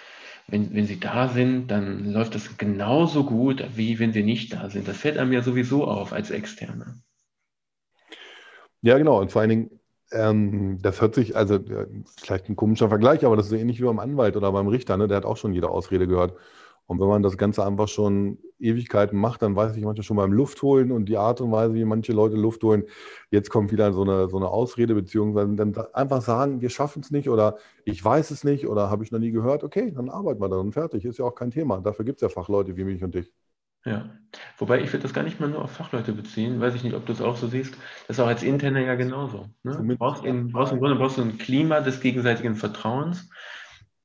wenn, 0.49 0.75
wenn 0.75 0.87
sie 0.87 0.99
da 0.99 1.29
sind, 1.29 1.69
dann 1.69 2.13
läuft 2.13 2.35
das 2.35 2.59
genauso 2.59 3.25
gut, 3.25 3.65
wie 3.77 4.01
wenn 4.01 4.13
sie 4.13 4.25
nicht 4.25 4.55
da 4.55 4.71
sind. 4.71 4.89
Das 4.89 4.99
fällt 4.99 5.19
einem 5.19 5.33
ja 5.33 5.43
sowieso 5.43 5.85
auf 5.85 6.13
als 6.13 6.33
Externe. 6.33 7.01
Ja, 8.83 8.99
genau. 8.99 9.21
Und 9.21 9.31
vor 9.31 9.41
allen 9.41 9.51
Dingen, 9.51 9.81
ähm, 10.13 10.79
das 10.83 11.01
hört 11.01 11.15
sich, 11.15 11.37
also 11.37 11.59
vielleicht 12.21 12.49
ein 12.49 12.57
komischer 12.57 12.89
Vergleich, 12.89 13.25
aber 13.25 13.37
das 13.37 13.47
ist 13.47 13.53
ähnlich 13.53 13.81
wie 13.81 13.85
beim 13.85 13.99
Anwalt 13.99 14.37
oder 14.37 14.53
beim 14.53 14.69
Richter, 14.69 14.97
ne? 14.97 15.09
der 15.09 15.19
hat 15.19 15.25
auch 15.25 15.37
schon 15.37 15.53
jede 15.53 15.71
Ausrede 15.71 16.07
gehört. 16.07 16.35
Und 16.87 17.01
wenn 17.01 17.09
man 17.09 17.23
das 17.23 17.37
Ganze 17.37 17.67
einfach 17.67 17.89
schon 17.89 18.39
Ewigkeiten 18.61 19.19
macht, 19.19 19.43
dann 19.43 19.57
weiß 19.57 19.77
ich 19.77 19.85
manchmal 19.85 20.05
schon 20.05 20.17
beim 20.17 20.33
Luftholen 20.33 20.93
und 20.93 21.07
die 21.07 21.17
Art 21.17 21.41
und 21.41 21.51
Weise, 21.51 21.75
wie 21.75 21.85
manche 21.85 22.13
Leute 22.13 22.37
Luft 22.37 22.63
holen, 22.63 22.85
jetzt 23.31 23.51
kommt 23.51 23.73
wieder 23.73 23.93
so 23.93 24.03
eine, 24.03 24.29
so 24.29 24.37
eine 24.37 24.49
Ausrede, 24.49 24.95
beziehungsweise 24.95 25.55
dann 25.57 25.77
einfach 25.93 26.23
sagen, 26.23 26.61
wir 26.61 26.71
schaffen 26.71 27.03
es 27.03 27.11
nicht 27.11 27.29
oder 27.29 27.57
ich 27.85 28.05
weiß 28.05 28.31
es 28.31 28.45
nicht 28.45 28.69
oder 28.69 28.89
habe 28.89 29.03
ich 29.03 29.11
noch 29.11 29.19
nie 29.19 29.33
gehört, 29.33 29.65
okay, 29.65 29.91
dann 29.91 30.09
arbeiten 30.09 30.41
wir 30.41 30.49
dann 30.49 30.73
fertig, 30.73 31.05
ist 31.05 31.19
ja 31.19 31.25
auch 31.25 31.35
kein 31.35 31.51
Thema. 31.51 31.81
Dafür 31.81 32.05
gibt 32.05 32.19
es 32.19 32.23
ja 32.23 32.29
Fachleute 32.29 32.77
wie 32.77 32.85
mich 32.85 33.03
und 33.03 33.15
dich. 33.15 33.33
Ja, 33.87 34.11
wobei 34.59 34.81
ich 34.81 34.93
würde 34.93 35.05
das 35.05 35.15
gar 35.15 35.23
nicht 35.23 35.39
mal 35.39 35.49
nur 35.49 35.63
auf 35.63 35.71
Fachleute 35.71 36.13
beziehen, 36.13 36.61
weiß 36.61 36.75
ich 36.75 36.83
nicht, 36.83 36.95
ob 36.97 37.07
du 37.07 37.13
es 37.13 37.23
auch 37.23 37.37
so 37.37 37.47
siehst. 37.47 37.75
Das 38.09 38.19
ist 38.19 38.21
auch 38.21 38.27
als 38.27 38.43
Interner 38.43 38.81
ja 38.81 38.97
genauso. 38.97 39.47
Ne? 39.63 39.77
Du 39.77 39.97
brauchst, 39.97 40.25
in, 40.25 40.51
brauchst 40.51 40.73
im 40.73 40.81
Grunde 40.81 40.97
brauchst 40.97 41.19
du 41.19 41.23
ein 41.23 41.39
Klima 41.39 41.81
des 41.81 42.01
gegenseitigen 42.01 42.57
Vertrauens, 42.57 43.31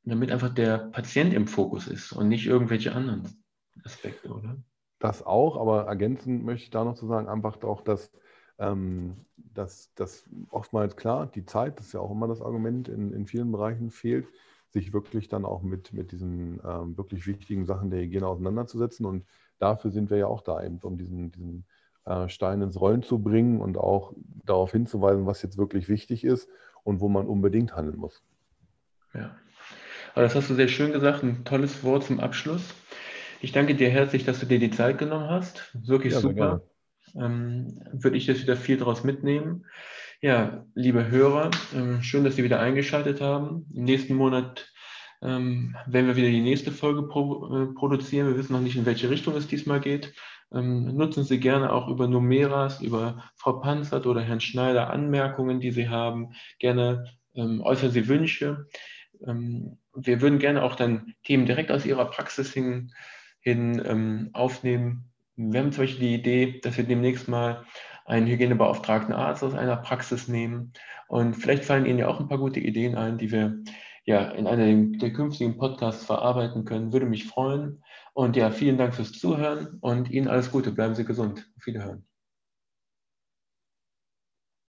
damit 0.03 0.31
einfach 0.31 0.49
der 0.49 0.77
Patient 0.77 1.33
im 1.33 1.47
Fokus 1.47 1.87
ist 1.87 2.11
und 2.11 2.29
nicht 2.29 2.45
irgendwelche 2.45 2.93
anderen 2.93 3.43
Aspekte, 3.83 4.29
oder? 4.29 4.55
Das 4.99 5.25
auch, 5.25 5.59
aber 5.59 5.87
ergänzend 5.87 6.45
möchte 6.45 6.65
ich 6.65 6.69
da 6.69 6.83
noch 6.83 6.93
zu 6.93 7.07
sagen, 7.07 7.27
einfach 7.27 7.63
auch, 7.63 7.81
dass, 7.81 8.11
ähm, 8.59 9.25
dass, 9.35 9.91
dass 9.95 10.29
oftmals 10.51 10.95
klar, 10.95 11.25
die 11.25 11.45
Zeit, 11.45 11.79
das 11.79 11.87
ist 11.87 11.93
ja 11.93 12.01
auch 12.01 12.11
immer 12.11 12.27
das 12.27 12.43
Argument, 12.43 12.87
in, 12.87 13.11
in 13.13 13.25
vielen 13.25 13.51
Bereichen 13.51 13.89
fehlt. 13.89 14.27
sich 14.69 14.93
wirklich 14.93 15.27
dann 15.27 15.45
auch 15.45 15.63
mit, 15.63 15.93
mit 15.93 16.11
diesen 16.11 16.61
ähm, 16.63 16.97
wirklich 16.97 17.27
wichtigen 17.27 17.65
Sachen 17.65 17.89
der 17.89 18.01
Hygiene 18.01 18.27
auseinanderzusetzen. 18.27 19.05
Und 19.05 19.25
dafür 19.61 19.91
sind 19.91 20.09
wir 20.09 20.17
ja 20.17 20.27
auch 20.27 20.41
da, 20.41 20.63
eben 20.63 20.79
um 20.81 20.97
diesen, 20.97 21.31
diesen 21.31 21.65
äh, 22.05 22.27
Stein 22.29 22.61
ins 22.61 22.79
Rollen 22.79 23.03
zu 23.03 23.19
bringen 23.19 23.61
und 23.61 23.77
auch 23.77 24.13
darauf 24.45 24.71
hinzuweisen, 24.71 25.25
was 25.25 25.41
jetzt 25.41 25.57
wirklich 25.57 25.87
wichtig 25.87 26.23
ist 26.23 26.49
und 26.83 26.99
wo 26.99 27.09
man 27.09 27.27
unbedingt 27.27 27.75
handeln 27.75 27.97
muss. 27.97 28.23
Ja, 29.13 29.35
aber 30.13 30.23
das 30.23 30.35
hast 30.35 30.49
du 30.49 30.55
sehr 30.55 30.67
schön 30.67 30.91
gesagt, 30.91 31.23
ein 31.23 31.45
tolles 31.45 31.83
Wort 31.83 32.03
zum 32.03 32.19
Abschluss. 32.19 32.73
Ich 33.41 33.51
danke 33.51 33.75
dir 33.75 33.89
herzlich, 33.89 34.25
dass 34.25 34.39
du 34.39 34.45
dir 34.45 34.59
die 34.59 34.71
Zeit 34.71 34.97
genommen 34.97 35.29
hast. 35.29 35.69
Wirklich 35.73 36.13
ja, 36.13 36.19
super. 36.19 36.61
Ähm, 37.15 37.81
würde 37.91 38.17
ich 38.17 38.27
jetzt 38.27 38.41
wieder 38.41 38.55
viel 38.55 38.77
daraus 38.77 39.03
mitnehmen. 39.03 39.65
Ja, 40.21 40.65
liebe 40.75 41.09
Hörer, 41.09 41.49
ähm, 41.75 42.01
schön, 42.03 42.23
dass 42.23 42.35
Sie 42.35 42.43
wieder 42.43 42.59
eingeschaltet 42.59 43.21
haben. 43.21 43.65
Im 43.73 43.85
nächsten 43.85 44.15
Monat 44.15 44.71
ähm, 45.21 45.75
werden 45.85 46.07
wir 46.07 46.15
wieder 46.15 46.29
die 46.29 46.41
nächste 46.41 46.71
Folge 46.71 47.03
pro, 47.03 47.45
äh, 47.55 47.73
produzieren. 47.73 48.27
Wir 48.27 48.37
wissen 48.37 48.53
noch 48.53 48.61
nicht, 48.61 48.75
in 48.75 48.85
welche 48.85 49.09
Richtung 49.09 49.35
es 49.35 49.47
diesmal 49.47 49.79
geht. 49.79 50.13
Ähm, 50.53 50.95
nutzen 50.95 51.23
Sie 51.23 51.39
gerne 51.39 51.71
auch 51.71 51.87
über 51.87 52.07
Numeras, 52.07 52.81
über 52.81 53.23
Frau 53.35 53.53
Panzert 53.53 54.05
oder 54.05 54.21
Herrn 54.21 54.41
Schneider 54.41 54.89
Anmerkungen, 54.89 55.59
die 55.59 55.71
Sie 55.71 55.89
haben. 55.89 56.31
Gerne 56.59 57.05
ähm, 57.35 57.61
äußern 57.61 57.91
Sie 57.91 58.07
Wünsche. 58.07 58.67
Ähm, 59.25 59.77
wir 59.93 60.21
würden 60.21 60.39
gerne 60.39 60.63
auch 60.63 60.75
dann 60.75 61.13
Themen 61.23 61.45
direkt 61.45 61.71
aus 61.71 61.85
Ihrer 61.85 62.05
Praxis 62.05 62.51
hin, 62.51 62.91
hin 63.39 63.81
ähm, 63.85 64.29
aufnehmen. 64.33 65.11
Wir 65.35 65.61
haben 65.61 65.71
zum 65.71 65.83
Beispiel 65.83 66.07
die 66.07 66.15
Idee, 66.15 66.59
dass 66.61 66.77
wir 66.77 66.83
demnächst 66.83 67.27
mal 67.27 67.65
einen 68.05 68.27
hygienebeauftragten 68.27 69.13
Arzt 69.13 69.43
aus 69.43 69.53
einer 69.53 69.77
Praxis 69.77 70.27
nehmen. 70.27 70.73
Und 71.07 71.35
vielleicht 71.35 71.65
fallen 71.65 71.85
Ihnen 71.85 71.99
ja 71.99 72.07
auch 72.07 72.19
ein 72.19 72.27
paar 72.27 72.37
gute 72.39 72.59
Ideen 72.59 72.95
ein, 72.95 73.17
die 73.17 73.31
wir 73.31 73.63
ja, 74.05 74.29
in 74.31 74.47
einem 74.47 74.97
der 74.99 75.13
künftigen 75.13 75.57
Podcasts 75.57 76.05
verarbeiten 76.05 76.65
können. 76.65 76.93
Würde 76.93 77.05
mich 77.05 77.27
freuen. 77.27 77.83
Und 78.13 78.35
ja, 78.35 78.51
vielen 78.51 78.77
Dank 78.77 78.95
fürs 78.95 79.13
Zuhören 79.13 79.77
und 79.81 80.09
Ihnen 80.09 80.27
alles 80.27 80.51
Gute. 80.51 80.71
Bleiben 80.71 80.95
Sie 80.95 81.05
gesund. 81.05 81.47
Auf 81.57 81.65
Wiederhören. 81.65 82.05